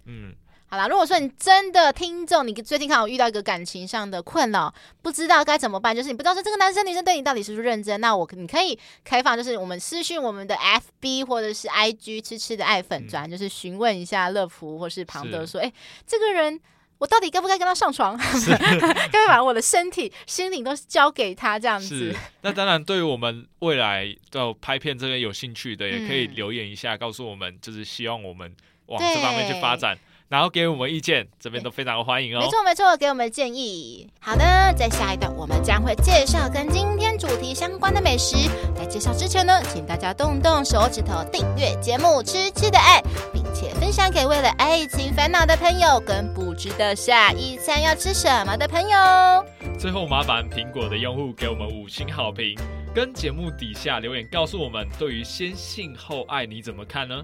[0.05, 0.35] 嗯。
[0.73, 15.73] 好啦，如果说你真的听众，你最近看我遇到一个感情上的困扰，不知道该怎么办，就是你不知道说这个男生女生对你到底是不是认真，那我你可以开放，就是我们私讯我们的 FB 或者是 IG 吃吃的爱粉专，嗯、就是询问一下乐福或是庞德说，哎是，
[16.07, 16.57] 这个人
[16.99, 18.15] 我到底该不该跟他上床？
[18.47, 22.15] 该不该把我的身体、心灵都交给他这样子？
[22.43, 28.55] 那当然，对于我们未来要拍片这边有兴趣的，也可以留言一下，告诉我们，就是希望我们
[28.85, 29.99] 往这方面去发展。
[30.31, 32.39] 然后给我们意见，这边都非常欢迎哦。
[32.39, 34.07] 没错没错，给我们建议。
[34.21, 38.49] 好的，在下一段我们将会介绍跟今天主题相关的美食。
[38.73, 43.01] 在介绍之前呢，请大家动动手指头订阅节目《吃吃的爱》，
[43.33, 49.45] 并且分享给为了爱情烦恼的朋友，跟不知道下一餐要吃什么的朋友。
[49.77, 52.57] 最后麻烦苹果的用户给我们五星好评，
[52.95, 57.21] 跟节目底下留言告诉我们，对于先性后爱你怎么看呢？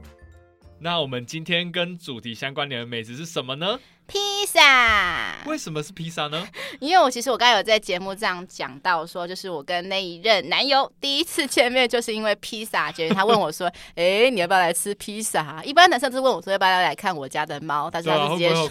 [0.80, 3.80] 那我们今天跟主题相关联的美食是什么呢？
[4.06, 5.36] 披萨。
[5.48, 6.48] 为什么是披萨呢？
[6.80, 12.92] 因为我其实我刚才有在节目这样讲到说，就是我跟那一任男友第一次见面，就是因为披萨。
[12.92, 13.68] 就是他问我说
[13.98, 18.70] ：“哎、 欸，你要不要来吃披萨？”一般男生都是问我说：“要不要来看我家的猫？”但是他是直接说：“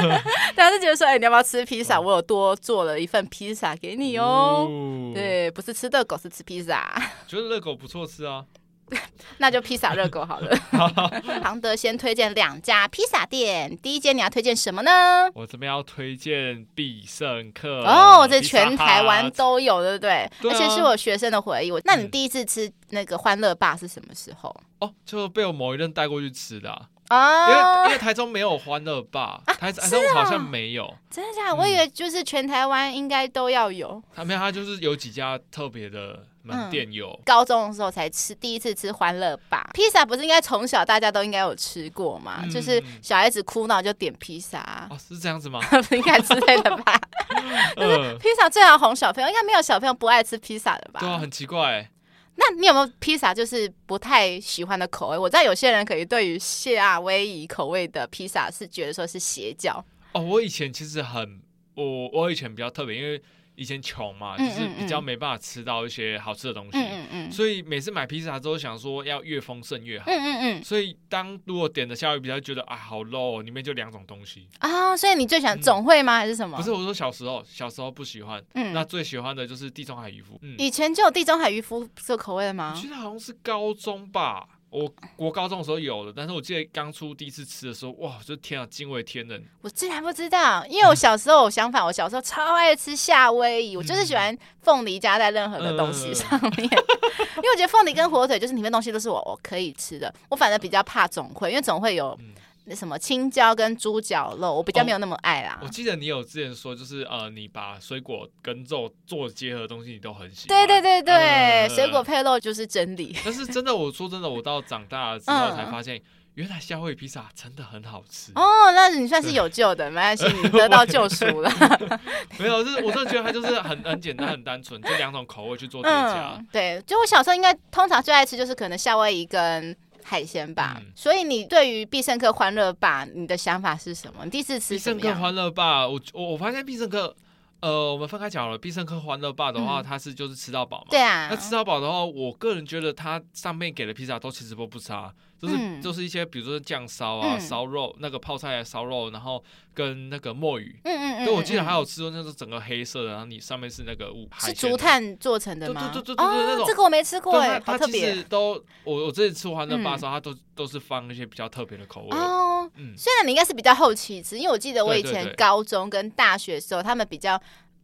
[0.56, 4.66] 他是觉得说：‘哎、欸，你要不要吃披萨？’我有多做了一份披萨给你哦。
[4.68, 7.00] 哦”对，不是吃热狗，是吃披萨。
[7.28, 8.46] 觉得热狗不错吃啊。
[9.38, 10.56] 那就披萨热狗好了。
[11.42, 15.30] 庞德先推荐两家披萨店，第一间你要推荐什么呢？
[15.34, 20.30] 我这边要推荐必胜客哦，这全台湾都有，对不对？
[20.40, 21.70] 对啊、而且是我学生的回忆。
[21.70, 24.54] 我，那你第一次吃那个欢乐霸是什么时候？
[24.80, 26.88] 哦，就被我某一任带过去吃的啊。
[27.08, 30.92] 啊，因为因为台中没有欢乐霸，台台中好像没有。
[31.10, 31.56] 真的假的？
[31.56, 34.02] 我以为就是全台湾应该都要有。
[34.14, 36.26] 他没有，他就是有几家特别的。
[36.48, 42.40] 门店有、嗯，高中的时候才吃，第一次吃欢乐吧披萨，不是应该从小大家都应该有吃过吗？
[42.42, 45.60] 嗯、就是小孩子哭闹就点披萨，哦，是这样子吗？
[45.92, 46.98] 应该之类的吧。
[47.76, 51.00] 就是披萨最好哄小朋友，应该没有小朋友不爱吃披萨的吧？
[51.00, 51.88] 对啊，很奇怪。
[52.36, 55.18] 那你有没有披萨就是不太喜欢的口味？
[55.18, 59.84] 我知道有些人可以对于夏威夷口味的披萨是觉得说是邪教。
[60.12, 61.40] 哦，我以前其实很，
[61.74, 63.20] 我我以前比较特别，因为。
[63.58, 74.46] 以前穷嘛，就是比较没办法吃到一些好吃的东西，嗯嗯嗯，所以每次买披萨之后想说要越丰盛越好，嗯嗯嗯，所以当如果点的夏威夷披萨，觉得啊好 low，里面就两种东西。
[74.60, 76.18] 啊，所以你最喜欢总会吗？
[76.18, 76.56] 还是什么？
[76.56, 82.72] 不是，我说小时候，小时候不喜欢，嗯，那最喜欢的就是地中海渔夫，以前就有地中海渔夫这个口味的吗？
[82.76, 84.46] 我记得好像是高中吧。
[84.70, 89.42] 我国高中的时候有的，但是我记得刚出第一次吃的时候，哇，就天啊，惊为天人！
[89.62, 96.84] 我竟然不知道，因为我小时候我相反，我小时候超爱吃夏威夷，嗯、我就是喜欢凤梨加在任何的东西上面，嗯、
[97.36, 102.16] 因为我觉得凤梨跟火腿就是里面东西都是我我可以吃的，我反正比较怕总会，因为总会有。
[102.20, 102.34] 嗯
[102.68, 105.58] 那什么青椒跟猪脚肉，我比较没有那么爱啦。
[105.60, 110.66] 哦、我记得你有之前说，就是呃，你把水果跟肉做结合的东西，你都很喜欢。
[110.66, 113.16] 对对对对，呃、水果配肉就是真理。
[113.24, 116.02] 但是真的，我说真的，我到长大了之后才发现，嗯、
[116.34, 118.32] 原来夏威夷披萨真的很好吃。
[118.34, 121.50] 哦，那你算是有救的，对没关系，你得到救赎了。
[122.38, 126.46] 没有，就是我真的觉得它就是很很简单、很单纯，就两种口味去做叠加、嗯。
[126.52, 129.74] 对，就我小时候应该通常最爱吃就是可能夏威夷跟。
[130.08, 134.24] 海鲜吧，嗯、所以你对于必胜客欢乐吧，你的想法是什么？
[134.24, 137.14] 你第一次吃必胜客欢乐吧，我我我发现必胜客，
[137.60, 138.56] 呃，我们分开讲了。
[138.56, 141.28] 必胜客欢乐霸的话，嗯、它是就是吃到饱嘛，对啊。
[141.30, 145.12] 那吃到饱的话，我个人觉得它上面给的披萨都其实都不差。
[145.40, 150.78] 就是、嗯、就是一些，比如说酱烧啊、烧、嗯、肉，那个泡菜烧肉，然后跟那个墨鱼。
[150.84, 151.24] 嗯嗯嗯。
[151.24, 154.28] 对，我记得还有吃过那种整个黑色的，然后你上面是那个雾。
[154.38, 155.90] 是竹炭做成的吗？
[155.92, 156.66] 对对对对对，那种。
[156.66, 158.00] 这个我没吃过哎，好特别。
[158.00, 162.16] 它其实都，我我这次吃欢乐霸的时候，它都都是放一些比较特别的口味。
[162.16, 162.68] 哦。
[162.74, 162.94] 嗯。
[162.96, 167.40] 虽然你应该是比较后期吃，因为我记得我以前高中跟大学的时候，他们比较。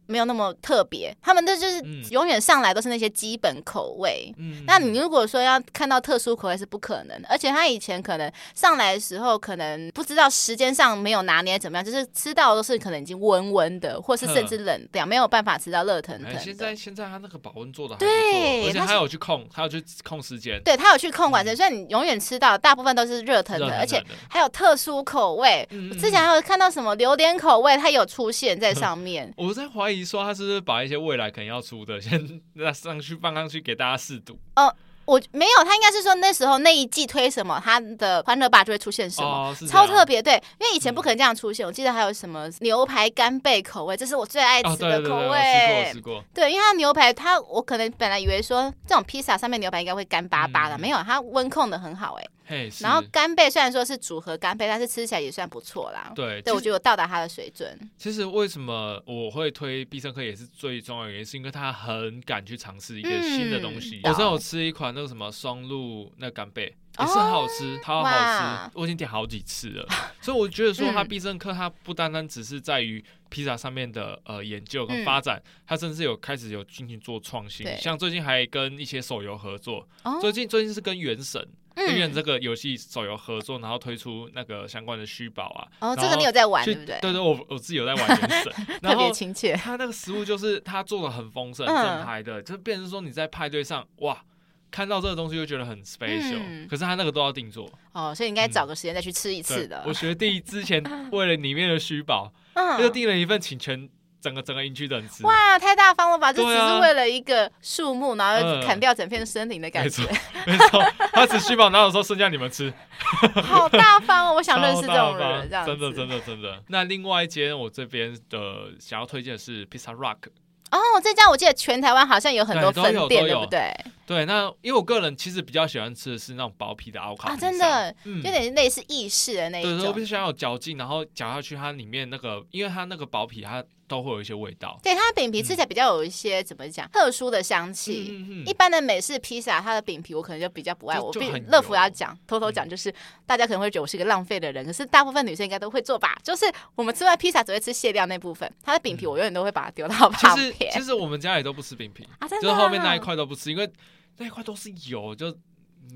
[0.07, 1.81] 没有那么特别，他们的就是
[2.11, 4.33] 永远上来都是那些基本口味。
[4.37, 16.39] 嗯，那你如果说要看到特殊口味是不可能的，而且他以前可能上来的时候，可能不知道时间上没有拿捏怎么样，就是吃到都是可能已经温温的，或是甚至冷掉，没有办法吃到热腾腾的。
[16.39, 25.67] 现在现在他那个保温做的对，而且他有去控，他有去控时间，对他有去控管时间，所以你永远吃到大部分都是热腾的，而且还有特殊口味。
[25.99, 29.33] 之前还有看到什么榴莲口味，它有出现在上面。
[29.37, 29.94] 我在怀疑。
[30.03, 34.37] 说他是不是把一些未来可能要出的 先那上去放上去给大家试读？
[34.55, 34.73] 哦，
[35.05, 40.21] 我没有，他应该是说那时候那一季推什么，他的欢乐吧就会出现什么，哦、超特别。
[40.21, 41.65] 对，因为以前不可能这样出现。
[41.65, 45.37] 嗯、我记得还有什么牛排干贝口味，这是我最爱吃的口味。
[45.37, 46.23] 哦、试过吃过。
[46.33, 52.25] 对，因为它牛排，它我可能本来以为说这种披萨上面牛排应该会干巴巴的，嗯、没有，它温控的很好，哎。
[52.47, 56.11] Hey, 然后干贝虽然说是组合干贝，但是吃起来也算不错啦。
[56.15, 57.75] 对，对，我觉得我到达它的水准。
[57.97, 63.97] 其实为什么我会推必胜客也是最重要的原因，是因为他很敢去尝试一个新的东西。
[63.97, 66.65] 嗯、我之前有吃一款那个什么松露那干贝，
[66.99, 69.87] 也是很好吃，它、哦、好好吃，我已经点好几次了。
[70.21, 79.87] 所以我觉得说，它必胜客它不单单只是在于披萨上面的呃研究跟发展，它、嗯、甚至有开始有进行做创新，像最近还跟一些手游合作。
[80.03, 81.43] 哦、最近最近是跟原神。
[81.75, 85.67] 跟原这个游戏手游合作，然后推出那个相关的虚宝啊。
[85.79, 86.97] 哦，这个你有在玩对不对？
[87.01, 88.51] 对对，我我自己有在玩原神，
[88.81, 89.53] 特别亲切。
[89.53, 94.23] 它那个食物就是它做的很丰盛、正派的，就变成说你在派对上哇，
[94.71, 96.67] 看到这个东西就觉得很 special。
[96.67, 99.83] 可是他那个都要定做哦，所以你应该找个时间再去吃一次的。
[99.85, 102.31] 我学弟之前 为了里面的虚宝，
[102.79, 103.89] 就订了一份请全。
[104.25, 106.33] 整个整个营区的人吃，哇，太大方了吧！
[106.33, 110.01] 这只是为了一个树木，然后砍掉整片森林的感觉。
[110.47, 112.73] 没错，他只虚宝，哪有说剩下你们吃？
[113.43, 114.33] 好大方哦！
[114.33, 116.59] 我想认识这种人， 这样真的真的真的。
[116.69, 120.29] 那另外一间我这边的想要推荐的是 Pizza Rock。
[120.71, 123.71] 哦，这家我记得全台湾好像有很多分店，对不对？
[124.05, 129.79] 对，那因为我个人其实比较喜欢吃的是那种薄皮的奥卡啊，真的，有点类似意式的那一种。
[129.79, 133.63] 对，我比较喜欢有嚼劲，然后嚼下去，它里面那个，因为它那个薄皮它。
[133.87, 138.07] 都会有一些味道，对，它的饼皮吃起来比较有一些、嗯、怎么讲特殊的香气。
[138.09, 140.99] 嗯嗯、一般的美式披萨，它的饼皮我可能就比较不爱。
[140.99, 142.95] 我比乐福要讲，偷偷讲，就是、嗯、
[143.27, 146.17] 大家可能会觉得我是一个浪费的人，可是大部分女生应该都会做吧。
[146.23, 150.71] 就是我们吃完披萨只会吃卸料那部分，它的饼皮我永远都会把它丢到旁边。
[150.71, 153.71] 其实我们家也都不吃饼皮，啊、就是后面那一块都不吃，因为
[154.17, 155.35] 那一块都是油就。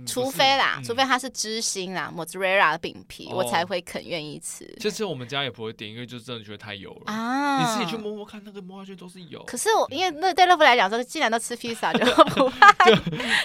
[0.05, 4.71] 除非啦，嗯、除非它是芝心啦，mozzarella 的饼皮，哦、我才会肯愿意吃。
[4.79, 7.57] 其实我们家也不会点，因为就真的觉得太油了啊！
[7.59, 9.43] 你自己去摸摸看，那个摸下去都是油。
[9.47, 12.95] 可是我因为那对乐福来讲说，既然都吃披萨，就不怕 就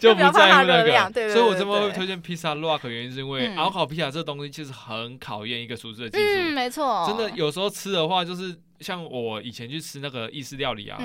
[0.02, 1.10] 就不 在乎那个。
[1.14, 6.24] 对，所以我这么会推荐披萨 Rock 原因是因为熬烤披萨这个东西其实很考验一个厨师的技术。
[6.24, 7.06] 嗯，没错。
[7.08, 11.00] 真的有时候吃的话，就是像我以前去吃那个意式料理啊，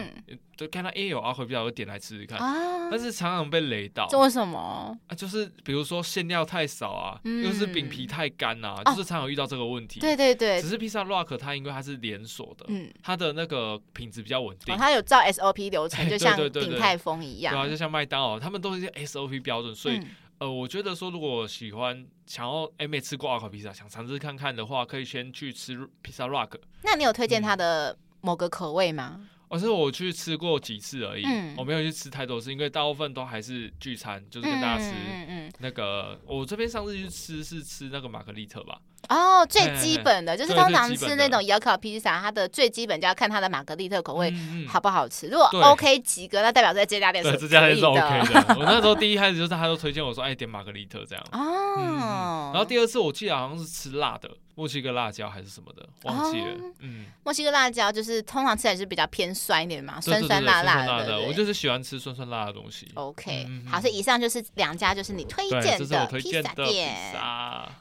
[0.57, 4.07] 就看到哎有阿回比较有点来吃吃看，啊但是常常被雷到。
[4.09, 4.97] 这为什么？
[5.07, 9.99] 啊，就是比如说馅料太少啊，又是饼皮太干啊，就是常常遇到这个问题。
[9.99, 10.61] 对对对。
[10.61, 12.65] 只是披萨 Rock 它因为它是连锁的，
[13.03, 14.75] 它的那个品质比较稳定。
[14.75, 17.53] 它有照 SOP 流程， 就像鼎泰丰一样。
[17.53, 19.99] 对啊，就像麦当劳，他们都是 SOP 标准，所以。
[20.39, 26.57] 呃，我觉得说，如果喜欢想要哎没吃过阿卡披萨，想尝试看看的话，可以先去吃披萨 Rock。
[26.81, 29.15] 那你有推荐它的某个口味吗？
[29.19, 36.11] 嗯我是我去吃过几次而已，嗯、我没有去吃太多次，因为大部分都还是聚餐，就是跟大家吃那个。
[36.11, 38.79] 嗯嗯、我这边上次去吃是吃那个玛格丽特吧。
[39.07, 44.33] 哦，最基本的就是通常吃那种窑烤披萨，它的最基本就要看它的玛格丽特口味
[44.67, 45.27] 好不好吃。
[45.27, 47.23] 如果 OK 及格，那代表在这家店。
[47.23, 48.55] 这家店是 OK 的。
[48.59, 51.23] 我那时候第一开始就是他都推荐我说，哎，点玛格丽特这样。
[51.31, 52.51] 哦、嗯。
[52.51, 54.29] 然后第二次我记得好像是吃辣的。
[54.55, 56.47] 墨西哥辣椒还是什么的，忘记了。
[56.79, 61.21] 嗯，墨西哥辣椒就是通常吃起来是比较偏酸一点嘛，酸酸辣辣的。
[61.21, 62.85] 我就是喜欢吃酸酸辣的东西。
[62.95, 66.93] OK，好，所以以上就是两家就是你推荐的披萨店。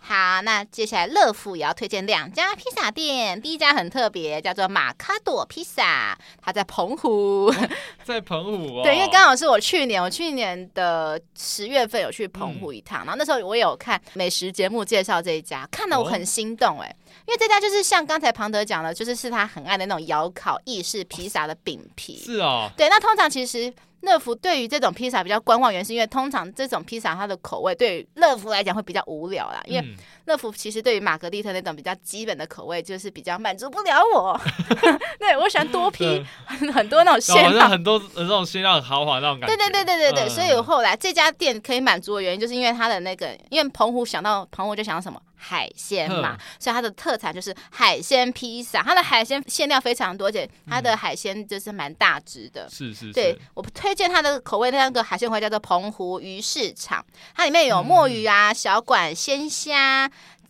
[0.01, 3.41] 好，那接下来乐福也要推荐两家披萨店。
[3.41, 7.53] 第一家很特别，叫做马卡朵披萨，它在澎湖。
[8.05, 8.83] 在澎湖哦。
[8.83, 16.81] 对，因为刚好是我去年，我去年的十月份有去澎湖一趟，然后那时候我有看美食节目介绍这一家，看得我很心动。
[16.81, 16.97] 哎，
[17.27, 22.19] 因为这家就是像刚才庞德讲的，就是是他很爱的那种窑烤意式披萨的饼皮。
[22.19, 23.73] 是哦，对，那通常其实。
[24.03, 29.61] 乐福对于这种披萨比较观望，原因是因为通常这种披萨它的口味对于乐福来讲会比较无聊啦。
[29.67, 29.85] 因为
[30.27, 34.41] 乐福其实对于玛格丽特那种比较基本的口味，就是比较满足不了我。
[35.19, 36.25] 对，我喜欢多批
[36.73, 39.57] 很多那种馅料，很多那种馅料很豪华那种感觉。
[39.57, 48.82] 对对对对对对，所以我后来这家店可以满足的原因，就是因为它的那个，因为澎湖想到澎湖就想到什么海鲜嘛，所以它的特产就是海鲜披萨。
[48.82, 52.68] 它的海鲜馅料非常多，而且它的海鲜就是蛮大只的。
[52.70, 53.99] 是是，对我推。
[53.99, 60.09] 荐它的口味，那个海鲜口味叫做澎湖鱼市场，它里面有墨鱼啊、小管鲜虾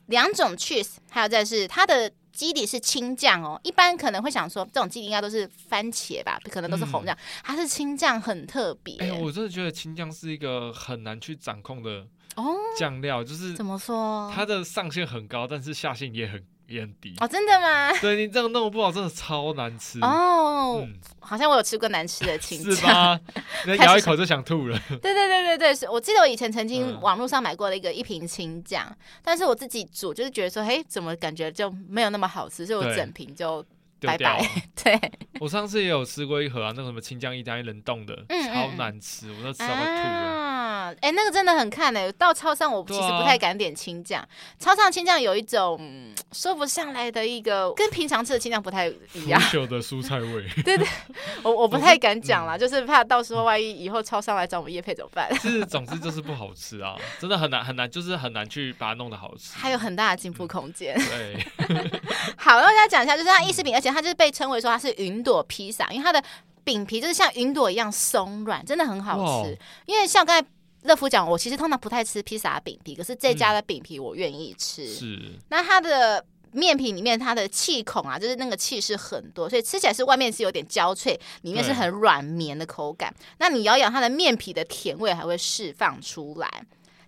[0.08, 3.58] 两种 cheese，还有再是它的基底是青酱哦。
[3.64, 8.98] 一般可能会想说，这种基底应该都是番茄吧，可能都是红酱，它是青酱，很特别。
[8.98, 12.06] 哎，我真的觉得青酱是一个很难去掌控的
[12.36, 16.44] 哦酱料，就是怎么说，它的上限很高，但是下限也很。
[16.68, 17.90] 也很低哦，真的吗？
[17.98, 20.82] 对，你这样弄不好，真的超难吃哦。
[20.84, 23.20] 嗯、好像我有吃过难吃的青 酱，是吧？
[23.64, 24.78] 你咬一口就想吐了。
[24.86, 33.64] 对对对对对，我记得我以前曾经网络上买过了一个一瓶青酱，嗯、但是我自己煮就是觉得说，嘿，怎么感觉就没有那么好吃，所以我整瓶就
[34.00, 34.46] 拜拜。
[34.82, 35.00] 对，
[35.40, 39.94] 我上次也有吃过一盒啊，那个什么青酱意大利冷冻的，嗯嗯超难吃，我都吃到快吐了。
[39.94, 42.12] 啊哎、欸，那个真的很看呢、欸。
[42.12, 44.22] 到超商，我其实不太敢点青酱。
[44.22, 44.28] 啊、
[44.58, 45.78] 超商青酱有一种
[46.32, 49.38] 说不上来的一个，跟平常吃的青酱不太一样。
[49.38, 50.48] 腐朽的蔬菜味。
[50.64, 50.88] 对，对 对，
[51.42, 55.28] 我我不太敢讲啦，是就是怕到时候万一以后超商来找我们叶配怎么办？
[55.40, 59.58] 是，总之就是不好吃啊，真的很难很难，就是很难去把它弄得好吃。
[59.58, 60.96] 还有很大的进步空间。
[60.96, 61.46] 嗯、对。
[62.38, 66.22] 好，那我跟大家讲一下，就是它意式饼，而且它就是被称为说它是云朵披萨，因为它的
[66.64, 69.58] 饼皮就是像云朵一样松软，真的很好吃。
[69.86, 70.48] 因为像刚才。
[70.82, 74.84] 乐福讲，我其实通常不太吃披萨饼皮，可是这家的饼皮我愿意吃。
[74.84, 83.12] 嗯、是，那它的面皮里面它的气孔啊，就是那个气是很多，所以吃起来是外面是有点焦脆，里面是很软绵的口感。
[83.38, 86.48] 那你咬咬它的面皮的甜味还会释放出来。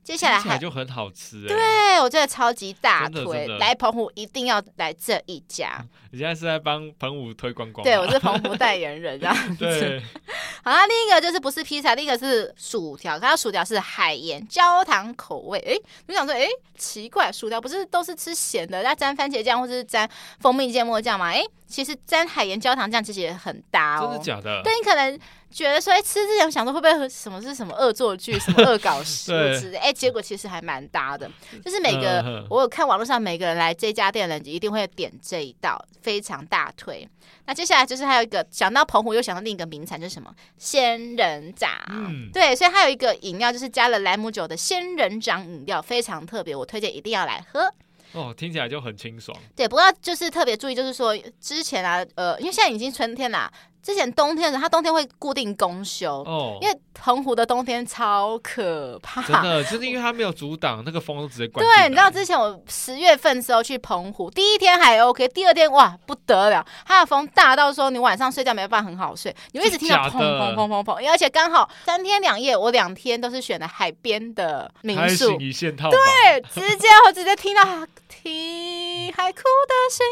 [0.03, 5.85] 接下来还就很好吃，对，我觉得超级大推，来澎湖一定要来这一家。
[6.11, 7.85] 你现在是在帮澎湖推观光？
[7.85, 9.55] 对，我是澎湖代言人这样子。
[9.61, 10.03] 对，
[10.65, 15.59] 好，那另一个就是不是披萨，另一个是薯条，它的薯条是海盐焦糖口味。
[15.61, 15.77] 哎，
[16.09, 16.47] 我想说，哎，
[16.77, 20.09] 奇怪，薯条不是都是吃咸的，那沾番茄酱或者是沾
[20.41, 21.27] 蜂蜜芥末酱吗？
[21.27, 24.09] 哎，其实沾海盐焦糖酱其实也很搭哦。
[24.09, 24.63] 真的假的？
[24.65, 25.21] 对，你可能。
[25.51, 31.31] 觉得说，哎，吃之前想说会不会什么是什么恶作剧，什么恶搞食物 之类的，哎对，结果其实还蛮搭的。
[31.65, 37.07] 就是每个、呃、我有看网络上每个人来这家店的人一定会点这一道，非常大推。
[37.47, 41.71] 那接下来就是还有一个想到澎湖又想到另一个名产，就是什么仙人掌。
[41.89, 47.73] 嗯、对，所以还有一个饮料就是加了莱姆酒的仙人掌饮料，非常特别，我推荐一定要来喝。
[48.13, 49.37] 哦，听起来就很清爽。
[49.55, 53.49] 对，不过就是特别注意，就是说之前啊，呃，因为现在已经春天啦，
[53.83, 61.65] 之前冬天的时候，它冬天会固定公休哦，因为澎湖的冬天超可怕，真的就是因为它没有阻挡，那个风都直接灌。
[61.65, 77.63] 对，你知道之前我十月份的时候去澎湖，第一天还 OK，第二天哇不得了，它的风大到说你晚上睡觉没办法很好睡，你会一直听到砰砰砰砰砰，而且刚好三天两夜，我两天都是选的海边的民宿，一线套对，直接我直接听到
[78.11, 80.07] 听海哭的声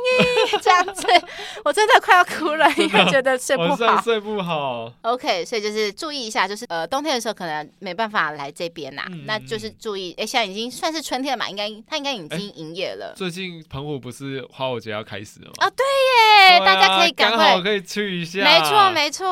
[0.53, 1.07] 音，这样子，
[1.64, 4.92] 我真的快要哭了，因为觉得睡不好，睡不好。
[5.03, 13.12] OK，所以就是注意一下，就是呃冬天的时候可能没办法来这边呐、啊，嗯、那就是注意，哎，现在已经算是春天了嘛，应该它应该已经营业了。
[13.16, 15.55] 最近澎湖不是花火节要开始了吗？
[15.59, 15.84] 啊、哦，对
[16.55, 18.44] 耶，大家可以赶快，好可以去一下。
[18.44, 19.26] 没错，没错。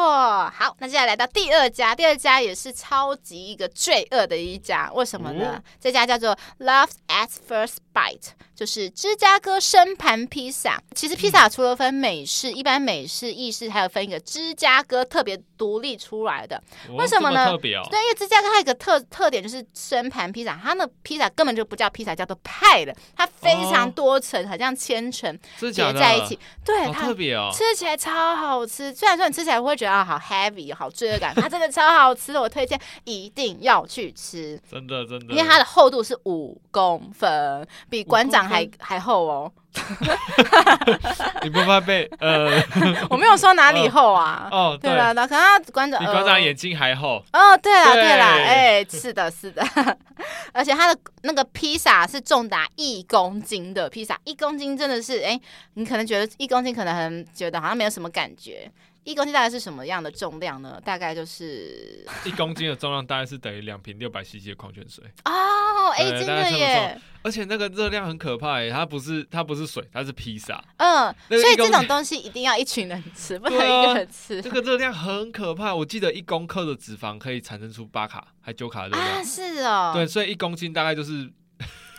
[0.50, 5.54] 好，那接下来来到第二家，第二家也是超级一个罪恶的一家，为什么呢？
[5.56, 8.28] 哦、这家叫做 Love at First Bite。
[8.54, 10.82] 就是芝加哥生盘披萨。
[10.94, 16.56] 其实披萨除了分美式、嗯、一般美式、意式，还有分一个芝加哥特别独立出来的。
[16.88, 17.44] 哦、为什么呢？
[17.44, 22.96] 么特别哦、对，因为芝加哥它有一个特特点，就是生盘披萨，它那披萨根本就不叫披萨，叫做派的。
[23.14, 26.38] 它非常多层，好、哦、像千层叠在一起。
[26.64, 28.94] 对，它特别哦，吃起来超好吃。
[28.94, 32.32] 虽然说你吃起来会觉得啊，好 heavy，好罪恶感，它真的超好吃。
[32.38, 38.48] 我推荐一定要去吃，真的真的，因为它的厚度是五公分，比馆长。
[38.48, 39.52] 还还厚哦，
[41.42, 42.62] 你不怕被呃？
[43.10, 44.48] 我没有说哪里厚啊。
[44.50, 47.22] 哦，哦对了，那可能他馆长比馆长眼睛还厚。
[47.32, 49.64] 哦，对了对了，哎，是的，是的，
[50.52, 55.38] 而且他的那个披萨是重达一公斤的披萨，一公斤真的是哎，
[55.74, 58.70] 你可能觉得一公斤可能很觉得好像没有什么感觉。
[59.04, 60.80] 一公斤大概是什么样的重量呢？
[60.84, 65.90] 大概就是一公斤的重量，大概是等于两瓶六百 CC 的矿泉水哦。
[65.96, 67.00] 哎，真的耶！
[67.26, 70.62] 而且那个热量很可怕耶，它不是它不是水，它是披萨。
[70.76, 74.40] 嗯，所以这种东西一定要一群人吃，不能一个人吃。
[74.40, 79.08] 这个热量很可怕，我记得一公克的脂肪可以产生出八卡还九卡的热量。
[79.08, 79.90] 啊，是哦。
[79.92, 81.28] 对，所以一公斤大概就是。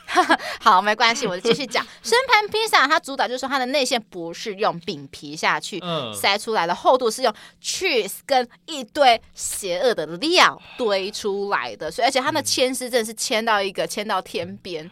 [0.62, 1.86] 好，没关系，我就继续讲。
[2.02, 5.84] 生盘披萨它主打就是说它的内馅不是用饼皮下去
[6.16, 14.90] 塞出来的，厚度是用 cheese 跟一堆邪恶的料堆出来的，所以而且它的牵丝真的是牵到一个牵到天边。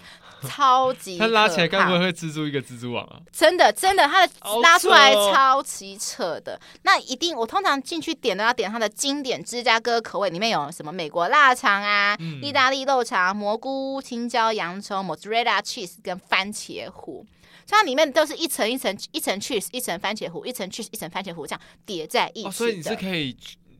[0.48, 3.20] 超级，它拉起来该不会会蜘蛛一个蜘蛛网啊？
[3.32, 6.58] 真的真的，它的拉出来超级扯的。
[6.58, 17.26] 扯那一定，我通常进去点都要点它的经典芝加哥口味，里面有什么美国腊肠啊、嗯、意大利肉肠、蘑菇、青椒、洋葱、mozzarella cheese 跟番茄糊，
[17.66, 22.52] 所以它里面都是一层一层一层 cheese，一层番茄糊，一层 cheese，一层番茄糊这样叠在一起、哦。
[22.52, 23.36] 所以你是可以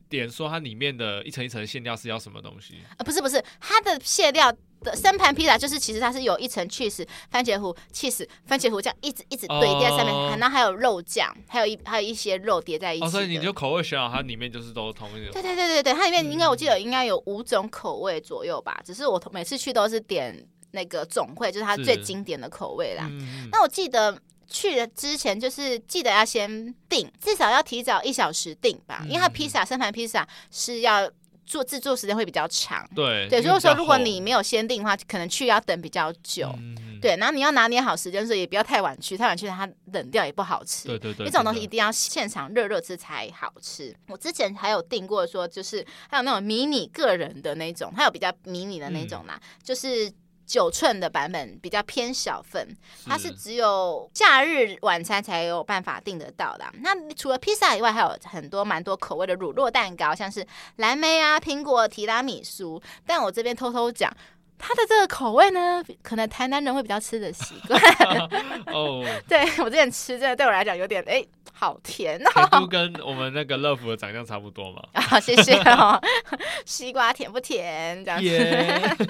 [0.08, 2.76] 点说它里面的一层一层的馅料是要什么东西？
[2.98, 4.52] 呃，不是不是，它的馅料。
[4.82, 13.04] 的生盘披萨就是，其实它是有一层 cheese 番茄糊，cheese 番茄糊这样一直一直堆叠在上面，然后还有肉酱，还有一还有一些肉叠在一起。
[13.06, 15.32] 哦，所以你就口味选好，它里面就是都同一个。
[15.32, 23.08] 对对对对对，它里面应该我记得应该有五种口味左右吧，只是我每次去都是点那个总汇，就是它最经典的口味啦。
[23.10, 31.10] 嗯、那我记得去的之前就是记得要先订，至少要提早一小时订吧，因为它披萨生盘披萨是要。
[31.48, 43.94] 做制作时间会比较长，对对，所以说如果你没有先订的话，可能去要等比较久，嗯、对，然后你要拿捏好时间，所以也不要太晚去，太晚去它冷掉也不好吃，对对对，这种东西一定要现场热热吃才好吃。
[44.08, 50.12] 我之前还有订过说，就是还有那种迷你个人的那种，还有比较迷你的那种啦，嗯、就是。
[50.46, 52.66] 九寸的版本比较偏小份，
[53.04, 56.64] 它是只有假日晚餐才有办法订得到的。
[56.80, 62.80] 那除了披萨以外，还有很多蛮多口味的乳酪蛋糕，像是蓝莓啊、苹果、提拉米苏。
[63.04, 64.10] 但我这边偷偷讲，
[64.56, 67.80] 它的这个口味呢，可能台南人会比较吃的习惯。
[68.72, 71.14] 哦， 对我之前吃，这个对我来讲有点哎。
[71.14, 71.28] 欸
[71.58, 74.82] 好甜哦， 甜度跟我们那个乐福的长相差不多嘛。
[74.92, 75.98] 啊，谢谢哦。
[76.66, 78.04] 西瓜甜不甜？
[78.04, 79.06] 这样子。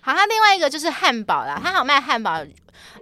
[0.00, 2.42] 好，那另外一个就是汉堡啦，它好卖汉堡，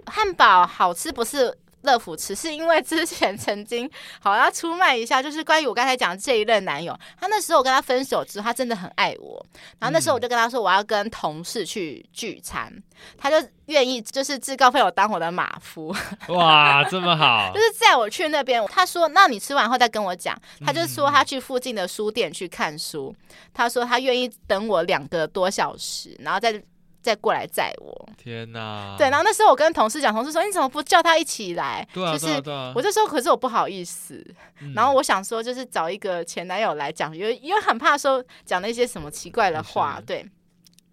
[0.05, 1.57] 汉堡好吃不是？
[1.83, 9.45] 乐福吃是因为之前曾经好要出卖一下，就是关于我刚才讲的这一任男友，他那时候我跟他分手之后，他真的很爱我，
[9.79, 12.71] 然后那时候我就跟他说我要跟同事去聚餐，
[13.17, 15.95] 他就愿意就是自告奋勇当我的马夫。
[16.29, 17.51] 哇，这么好！
[17.53, 23.15] 就是在我去那边，他说那你吃完后再跟我讲，他就说他去附近的书店去看书，
[23.53, 26.61] 他说他愿意等我两个多小时，然后再。
[27.03, 28.95] 再过来载我，天哪！
[28.97, 31.85] 对，然后那时候我跟同事讲，同事说你怎么不叫他一起来？
[31.93, 34.25] 对啊，就是对啊，我就说，可是我不好意思。
[34.61, 40.25] 嗯、然后我想说，就是找一个前男友来讲，因为因为很怕说讲那些什么奇怪的话，对。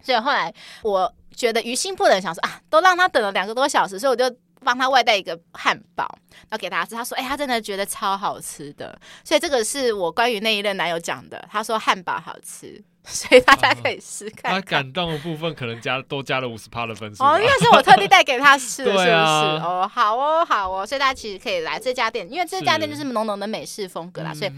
[0.03, 0.53] 所以后来
[0.83, 6.03] 我觉得于心不忍，想说啊，都让他等了两个多小时，所以我就帮他外带一个汉堡，
[6.49, 6.93] 然后给他吃。
[6.95, 11.47] 他说：“哎、欸，他真的觉得超好吃的。”所以这个是我关于那一任男友讲的。
[11.51, 14.55] 他说汉堡好吃， 所以大家可以试看，看、啊。
[14.55, 17.23] 他感动的部分可能加多加了五十趴的分数。
[17.23, 19.09] 哦，因为是我特地带给他吃的， 是不是？
[19.09, 20.85] 啊、哦，好哦，好哦。
[20.85, 24.51] 所以大家其实可以来这家店，因为这家店就是浓浓的美式风格啦，所以。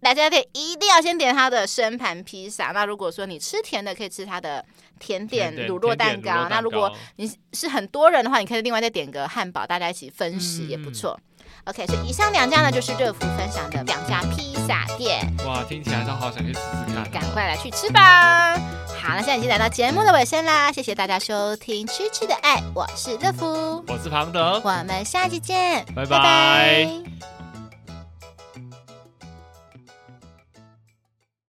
[0.00, 2.68] 来这家店一定要先点他的生盘披萨。
[2.68, 4.64] 那如果说你吃甜的，可以吃他的
[4.98, 6.48] 甜点乳酪蛋糕。
[6.48, 11.20] 那如果你是很多人的话，你可以另外再点个汉堡，大家一起分食也不错。
[11.20, 11.29] 嗯、
[11.64, 15.20] OK，所以以上两家呢，就是热福分享的两家披萨店。
[15.46, 18.54] 哇，听起来都好想去吃吃看，赶快来去吃吧。
[19.02, 26.08] 好，那现在已经来到节目的尾声啦，谢谢大家收听吃吃的爱，我是热福，我是庞德，我们下期见，拜拜。
[26.08, 27.39] 拜拜。